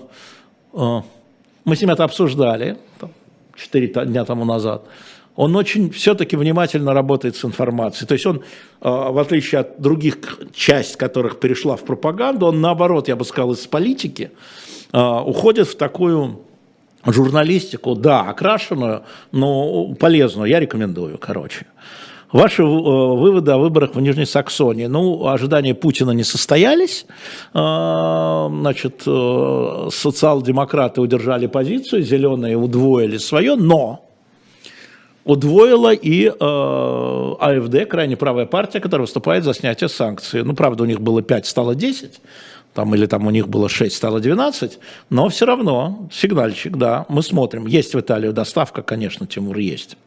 [0.73, 1.03] а,
[1.63, 2.77] мы с ним это обсуждали
[3.55, 4.83] четыре дня тому назад
[5.35, 8.07] он очень все-таки внимательно работает с информацией.
[8.07, 8.43] То есть он,
[8.81, 10.17] в отличие от других
[10.51, 14.31] часть, которых перешла в пропаганду, он наоборот, я бы сказал, из политики
[14.91, 16.46] уходит в такую
[17.11, 21.65] журналистику, да, окрашенную, но полезную, я рекомендую, короче.
[22.31, 24.87] Ваши э, выводы о выборах в Нижней Саксонии.
[24.87, 27.05] Ну, ожидания Путина не состоялись.
[27.53, 34.09] Э, значит, э, социал-демократы удержали позицию, зеленые удвоили свое, но
[35.23, 40.43] удвоила и э, АФД, крайне правая партия, которая выступает за снятие санкций.
[40.43, 42.19] Ну, правда, у них было 5, стало 10
[42.77, 44.77] там, или там у них было 6, стало 12,
[45.09, 47.65] но все равно сигнальчик, да, мы смотрим.
[47.65, 49.97] Есть в Италию доставка, конечно, Тимур, есть.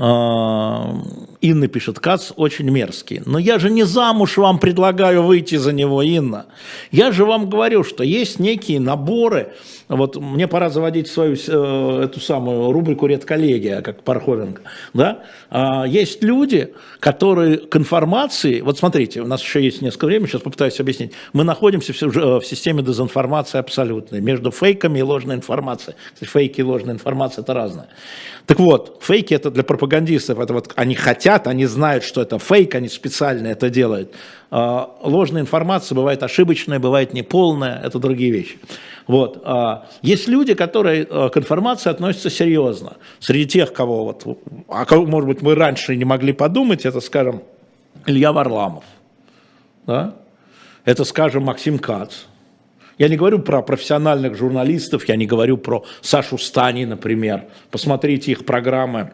[0.00, 0.94] А,
[1.40, 3.20] Инна пишет, Кац очень мерзкий.
[3.26, 6.46] Но я же не замуж вам предлагаю выйти за него, Инна.
[6.92, 9.52] Я же вам говорю, что есть некие наборы.
[9.88, 14.62] Вот мне пора заводить свою э, эту самую рубрику «Редколлегия», как Пархоменко.
[14.94, 15.22] Да?
[15.50, 18.60] А, есть люди, которые к информации...
[18.60, 21.12] Вот смотрите, у нас еще есть несколько времени, сейчас попытаюсь объяснить.
[21.32, 25.96] Мы находимся в, в системе дезинформации абсолютной, между фейками и ложной информацией.
[26.20, 27.88] Фейки и ложная информация– это разное.
[28.46, 32.74] Так вот, фейки это для пропагандистов, это вот они хотят, они знают, что это фейк,
[32.74, 34.14] они специально это делают.
[34.50, 38.58] А, ложная информация бывает ошибочная, бывает неполная, это другие вещи.
[39.06, 39.42] Вот.
[39.44, 42.96] А, есть люди, которые а, к информации относятся серьезно.
[43.20, 47.42] Среди тех, кого вот, а кого, может быть, мы раньше не могли подумать, это, скажем,
[48.06, 48.84] Илья Варламов,
[49.86, 50.14] да?
[50.84, 52.12] это, скажем, Максим Кац,
[52.98, 57.44] я не говорю про профессиональных журналистов, я не говорю про Сашу Стани, например.
[57.70, 59.12] Посмотрите их программы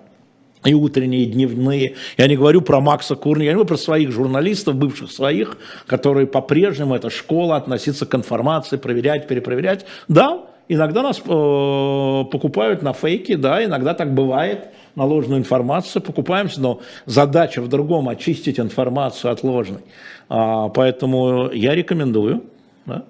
[0.64, 1.94] и утренние, и дневные.
[2.16, 5.56] Я не говорю про Макса Курни, я говорю про своих журналистов, бывших своих,
[5.86, 9.86] которые по-прежнему, это школа, относиться к информации, проверять, перепроверять.
[10.08, 16.60] Да, иногда нас э, покупают на фейки, да, иногда так бывает, на ложную информацию покупаемся,
[16.60, 19.80] но задача в другом– очистить информацию от ложной.
[20.28, 22.44] А, поэтому я рекомендую,
[22.86, 23.04] да,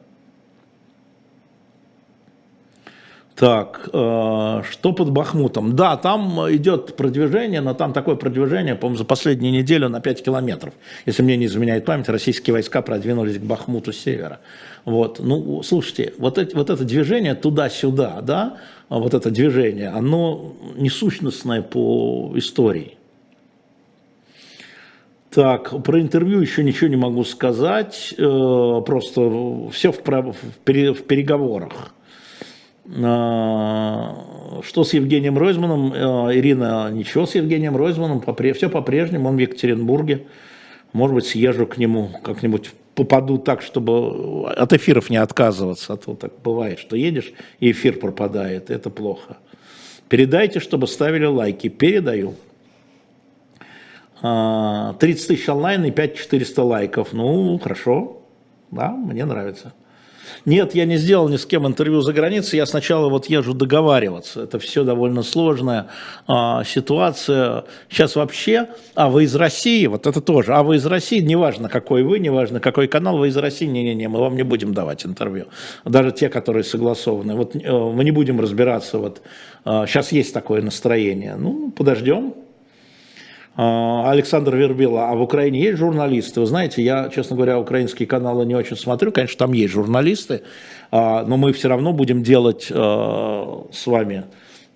[3.37, 5.74] Так, э, что под Бахмутом?
[5.74, 10.72] Да, там идет продвижение, но там такое продвижение, по-моему, за последнюю неделю на 5 километров.
[11.05, 14.39] Если мне не изменяет память, российские войска продвинулись к Бахмуту с севера.
[14.85, 18.59] Вот, ну, слушайте, вот, эти, вот это движение туда-сюда, да,
[18.89, 22.97] вот это движение, оно несущностное по истории.
[25.30, 31.95] Так, про интервью еще ничего не могу сказать, э, просто все в, в, в переговорах.
[32.87, 35.93] А, что с Евгением Ройзманом?
[35.95, 38.22] А, Ирина, ничего с Евгением Ройзманом,
[38.55, 40.26] все по-прежнему, он в Екатеринбурге.
[40.93, 46.14] Может быть, съезжу к нему как-нибудь попаду так, чтобы от эфиров не отказываться, а то
[46.14, 49.39] так бывает, что едешь, и эфир пропадает, это плохо.
[50.09, 51.68] Передайте, чтобы ставили лайки.
[51.68, 52.35] Передаю.
[54.20, 57.12] 30 а, тысяч онлайн и 5400 лайков.
[57.12, 58.22] Ну, хорошо.
[58.70, 59.72] Да, мне нравится.
[60.45, 64.43] Нет, я не сделал ни с кем интервью за границей, я сначала вот езжу договариваться.
[64.43, 65.89] Это все довольно сложная
[66.27, 67.64] а, ситуация.
[67.89, 72.03] Сейчас вообще, а вы из России, вот это тоже, а вы из России, неважно какой
[72.03, 75.47] вы, неважно какой канал, вы из России, не-не-не, мы вам не будем давать интервью.
[75.85, 77.35] Даже те, которые согласованы.
[77.35, 79.22] Вот э, мы не будем разбираться, вот
[79.64, 81.37] а, сейчас есть такое настроение.
[81.37, 82.35] Ну, подождем,
[83.57, 86.40] Александр Вербила, а в Украине есть журналисты?
[86.40, 90.42] Вы знаете, я, честно говоря, украинские каналы не очень смотрю, конечно, там есть журналисты,
[90.90, 94.24] а, но мы все равно будем делать а, с вами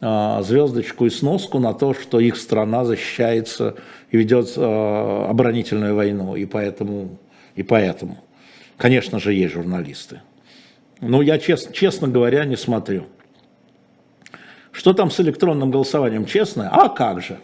[0.00, 3.74] звездочку и сноску на то, что их страна защищается
[4.12, 7.18] и ведет оборонительную войну, и поэтому,
[7.56, 8.18] и поэтому,
[8.76, 10.20] конечно же, есть журналисты.
[11.00, 13.06] Но я, честно, честно говоря, не смотрю.
[14.70, 16.26] Что там с электронным голосованием?
[16.26, 16.70] Честно?
[16.70, 17.38] А как же?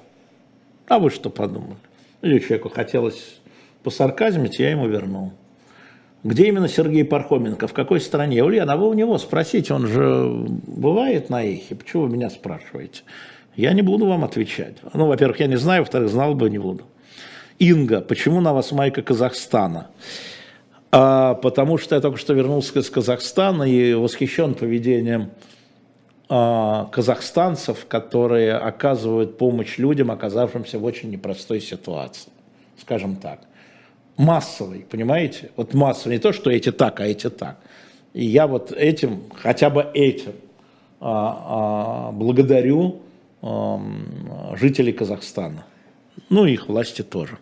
[0.89, 1.77] А вы что подумали?
[2.23, 3.41] Или человеку хотелось
[3.83, 5.33] посарказмить, я ему вернул.
[6.25, 7.67] Где именно Сергей Пархоменко?
[7.67, 8.43] В какой стране?
[8.43, 11.75] Ульяна, а вы у него спросите, он же бывает на эхе.
[11.75, 13.03] Почему вы меня спрашиваете?
[13.57, 14.77] Я не буду вам отвечать.
[14.95, 16.85] Ну, во-первых, я не знаю, во-вторых, знал бы, не буду.
[17.59, 19.89] Инга, почему на вас майка Казахстана?
[20.91, 25.31] А, потому что я только что вернулся из Казахстана и восхищен поведением
[26.91, 32.31] казахстанцев, которые оказывают помощь людям, оказавшимся в очень непростой ситуации,
[32.81, 33.41] скажем так.
[34.17, 35.51] Массовый, понимаете?
[35.57, 37.59] Вот массовый, не то, что эти так, а эти так.
[38.15, 40.33] И я вот этим, хотя бы этим,
[41.01, 43.03] а, а, благодарю
[43.43, 43.81] а,
[44.55, 45.67] жителей Казахстана.
[46.31, 47.39] Ну, их власти тоже.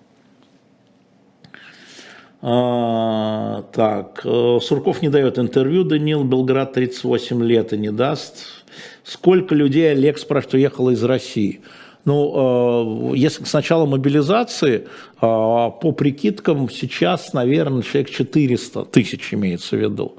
[2.41, 8.62] А, так, э, Сурков не дает интервью, Данил, Белград 38 лет и не даст.
[9.05, 11.61] Сколько людей, Олег спрашивает, уехало из России?
[12.05, 14.85] Ну, э, если с начала мобилизации, э,
[15.21, 20.17] по прикидкам, сейчас, наверное, человек 400 тысяч имеется в виду,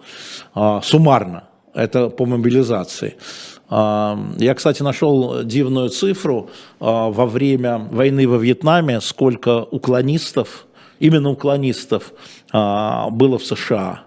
[0.84, 3.16] суммарно, это по мобилизации.
[3.70, 10.68] Я, кстати, нашел дивную цифру во время войны во Вьетнаме, сколько уклонистов
[11.00, 12.14] именно уклонистов
[12.52, 14.04] было в США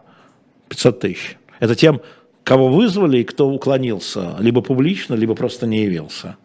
[0.69, 1.39] 500 тысяч.
[1.59, 2.01] Это тем,
[2.47, 6.37] кого вызвали и кто уклонился, либо публично, либо просто не явился.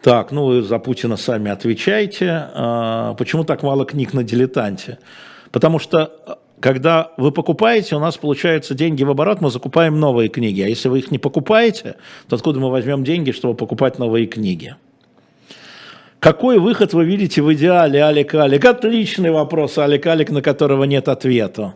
[0.00, 2.48] Так, ну вы за Путина сами отвечайте.
[2.54, 4.98] А, почему так мало книг на дилетанте?
[5.50, 10.62] Потому что когда вы покупаете, у нас получаются деньги в оборот, мы закупаем новые книги.
[10.62, 11.96] А если вы их не покупаете,
[12.28, 14.76] то откуда мы возьмем деньги, чтобы покупать новые книги?
[16.22, 18.64] Какой выход вы видите в идеале, Алик Алик?
[18.64, 21.74] Отличный вопрос, Алик Алик, на которого нет ответа.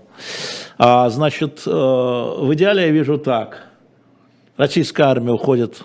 [0.79, 3.67] А, значит, э, в идеале я вижу так.
[4.57, 5.83] Российская армия уходит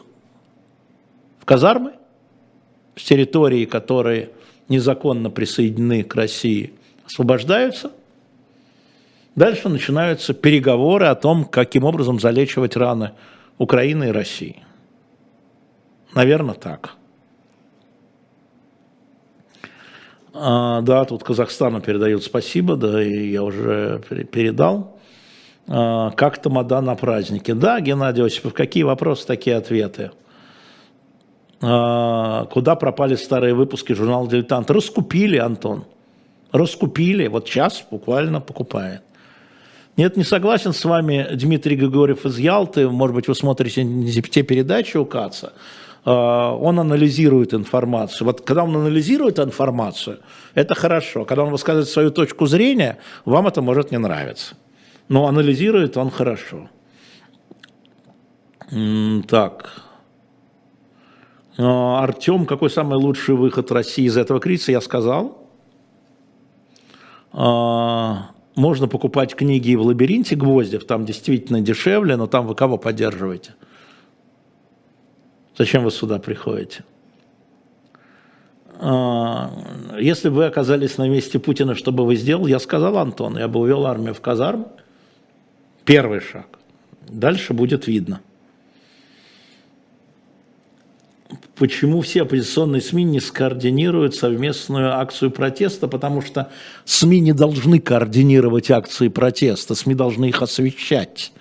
[1.39, 1.93] в казармы,
[2.95, 4.29] с территории, которые
[4.69, 6.71] незаконно присоединены к России,
[7.07, 7.91] освобождаются.
[9.35, 13.13] Дальше начинаются переговоры о том, каким образом залечивать раны
[13.57, 14.61] Украины и России.
[16.13, 16.97] Наверное, так.
[19.63, 24.01] А, да, тут Казахстану передают спасибо, да, и я уже
[24.31, 24.97] передал.
[25.67, 27.53] А, как тамада на празднике?
[27.53, 30.11] Да, Геннадий Осипов, какие вопросы, такие ответы.
[31.61, 34.71] А, куда пропали старые выпуски журнала «Дилетант»?
[34.71, 35.85] Раскупили, Антон.
[36.51, 39.01] Раскупили, вот сейчас буквально покупает.
[39.97, 42.89] Нет, не согласен с вами Дмитрий Григорьев из Ялты.
[42.89, 43.83] Может быть, вы смотрите
[44.21, 45.53] те передачи у Каца.
[46.03, 48.25] А, он анализирует информацию.
[48.25, 50.19] Вот когда он анализирует информацию,
[50.55, 51.25] это хорошо.
[51.25, 54.55] Когда он высказывает свою точку зрения, вам это может не нравиться.
[55.09, 56.69] Но анализирует он хорошо.
[59.27, 59.83] Так.
[61.57, 65.37] А, Артем, какой самый лучший выход России из этого кризиса, я сказал.
[67.33, 73.55] А, можно покупать книги в лабиринте Гвоздев, там действительно дешевле, но там вы кого поддерживаете?
[75.61, 76.83] Зачем вы сюда приходите?
[78.79, 79.51] А,
[79.99, 82.49] если бы вы оказались на месте Путина, что бы вы сделали?
[82.49, 84.65] Я сказал Антон, я бы увел армию в казарм.
[85.85, 86.47] Первый шаг.
[87.07, 88.21] Дальше будет видно.
[91.57, 95.87] Почему все оппозиционные СМИ не скоординируют совместную акцию протеста?
[95.87, 96.49] Потому что
[96.85, 101.31] СМИ не должны координировать акции протеста, СМИ должны их освещать.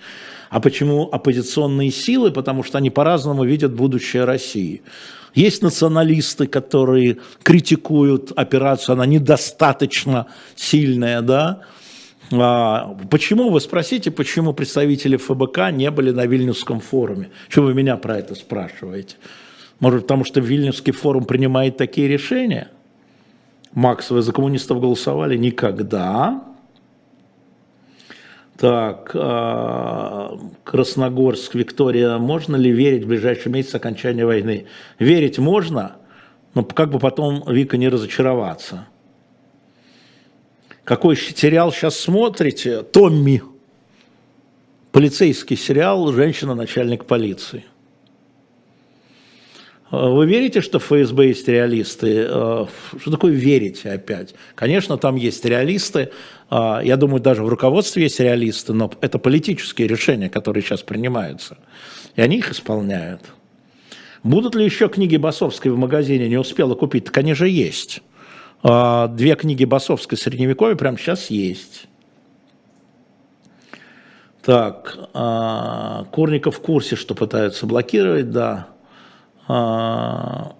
[0.51, 2.29] А почему оппозиционные силы?
[2.29, 4.81] Потому что они по-разному видят будущее России.
[5.33, 11.61] Есть националисты, которые критикуют операцию, она недостаточно сильная, да,
[12.33, 17.29] а, почему, вы спросите, почему представители ФБК не были на Вильнюсском форуме?
[17.47, 19.15] Чего вы меня про это спрашиваете?
[19.79, 22.69] Может, потому что Вильнюсский форум принимает такие решения?
[23.73, 25.37] Макс, вы за коммунистов голосовали?
[25.37, 26.43] Никогда.
[28.61, 34.67] Так, а, Красногорск, Виктория, можно ли верить в ближайший месяц окончания войны?
[34.99, 35.95] Верить можно,
[36.53, 38.87] но как бы потом Вика не разочароваться.
[40.83, 42.83] Какой сериал сейчас смотрите?
[42.83, 43.41] Томми.
[44.91, 47.65] Полицейский сериал «Женщина-начальник полиции».
[49.91, 52.25] А, вы верите, что в ФСБ есть реалисты?
[52.27, 52.67] А,
[52.99, 54.33] что такое верите опять?
[54.55, 56.11] Конечно, там есть реалисты.
[56.49, 61.57] А, я думаю, даже в руководстве есть реалисты, но это политические решения, которые сейчас принимаются.
[62.15, 63.21] И они их исполняют.
[64.23, 66.29] Будут ли еще книги Басовской в магазине?
[66.29, 67.05] Не успела купить.
[67.05, 68.01] Так они же есть.
[68.63, 71.87] Две книги Басовской средневековья прямо сейчас есть.
[74.43, 74.95] Так,
[76.11, 78.67] Курников в курсе, что пытаются блокировать, да.
[79.53, 80.53] А,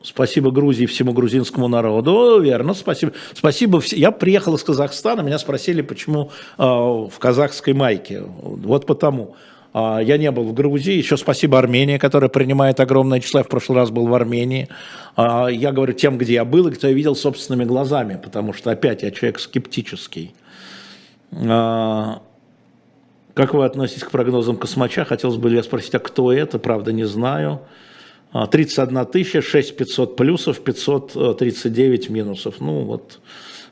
[0.00, 2.38] спасибо Грузии, всему грузинскому народу.
[2.40, 3.12] Верно, спасибо.
[3.32, 3.82] Спасибо.
[3.90, 8.22] Я приехал из Казахстана, меня спросили, почему э, в казахской майке.
[8.22, 9.34] Вот потому.
[9.74, 10.94] Э, я не был в Грузии.
[10.94, 13.40] Еще спасибо Армении, которая принимает огромное число.
[13.40, 14.68] Я в прошлый раз был в Армении.
[15.16, 19.02] Я говорю тем, где я был и кто я видел собственными глазами, потому что опять
[19.02, 20.34] я человек скептический.
[21.30, 22.20] Как
[23.54, 25.04] вы относитесь к прогнозам Космача?
[25.04, 26.60] Хотелось бы я спросить, а кто это?
[26.60, 27.60] Правда, не знаю.
[28.34, 32.56] 31 тысяча, 6500 плюсов, 539 минусов.
[32.58, 33.20] Ну вот,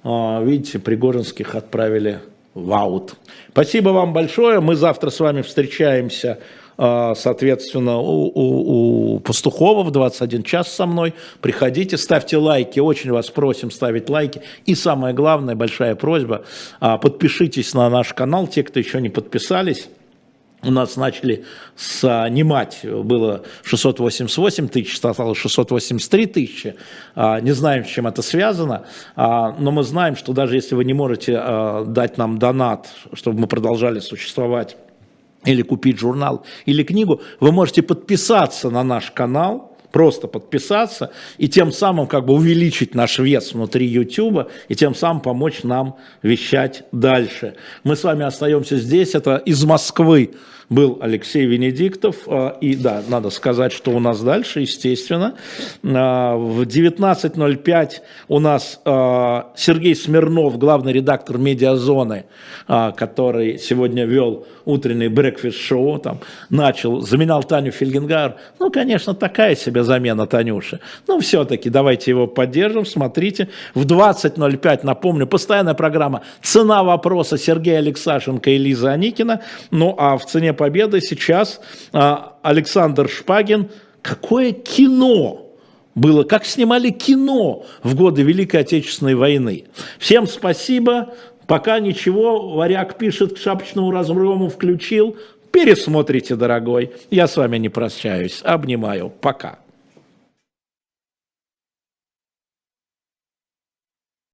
[0.04, 2.20] а, видите, Пригожинских отправили
[2.54, 3.14] Ваут.
[3.50, 4.60] Спасибо вам большое.
[4.60, 6.38] Мы завтра с вами встречаемся,
[6.78, 11.14] а, соответственно, у, у, у Пастухова в 21 час со мной.
[11.40, 12.78] Приходите, ставьте лайки.
[12.78, 14.42] Очень вас просим ставить лайки.
[14.64, 16.44] И самое главное, большая просьба,
[16.78, 19.88] а, подпишитесь на наш канал, те, кто еще не подписались
[20.62, 21.44] у нас начали
[21.76, 26.76] снимать, было 688 тысяч, стало 683 тысячи.
[27.14, 28.86] А, не знаем, с чем это связано,
[29.16, 33.40] а, но мы знаем, что даже если вы не можете а, дать нам донат, чтобы
[33.40, 34.76] мы продолжали существовать,
[35.44, 41.70] или купить журнал или книгу, вы можете подписаться на наш канал– просто подписаться и тем
[41.70, 47.54] самым как бы увеличить наш вес внутри YouTube и тем самым помочь нам вещать дальше.
[47.84, 50.32] Мы с вами остаемся здесь, это из Москвы
[50.72, 52.16] был Алексей Венедиктов.
[52.26, 55.34] А, и да, надо сказать, что у нас дальше, естественно.
[55.84, 57.90] А, в 19.05
[58.28, 62.24] у нас а, Сергей Смирнов, главный редактор «Медиазоны»,
[62.66, 66.20] который сегодня вел утренний брекфест-шоу, там,
[66.50, 68.36] начал, заменял Таню Фельгенгар.
[68.58, 70.80] Ну, конечно, такая себе замена Танюши.
[71.08, 73.48] Но все-таки давайте его поддержим, смотрите.
[73.74, 79.42] В 20.05, напомню, постоянная программа «Цена вопроса» Сергея Алексашенко и Лиза Аникина.
[79.70, 81.60] Ну, а в «Цене победы» сейчас
[81.92, 83.68] а, Александр Шпагин.
[84.00, 85.48] Какое кино!
[85.94, 89.64] было, как снимали кино в годы Великой Отечественной войны.
[89.98, 91.14] Всем спасибо.
[91.46, 95.16] Пока ничего, варяг пишет, к шапочному разгрому включил.
[95.50, 96.92] Пересмотрите, дорогой.
[97.10, 98.40] Я с вами не прощаюсь.
[98.42, 99.12] Обнимаю.
[99.20, 99.58] Пока.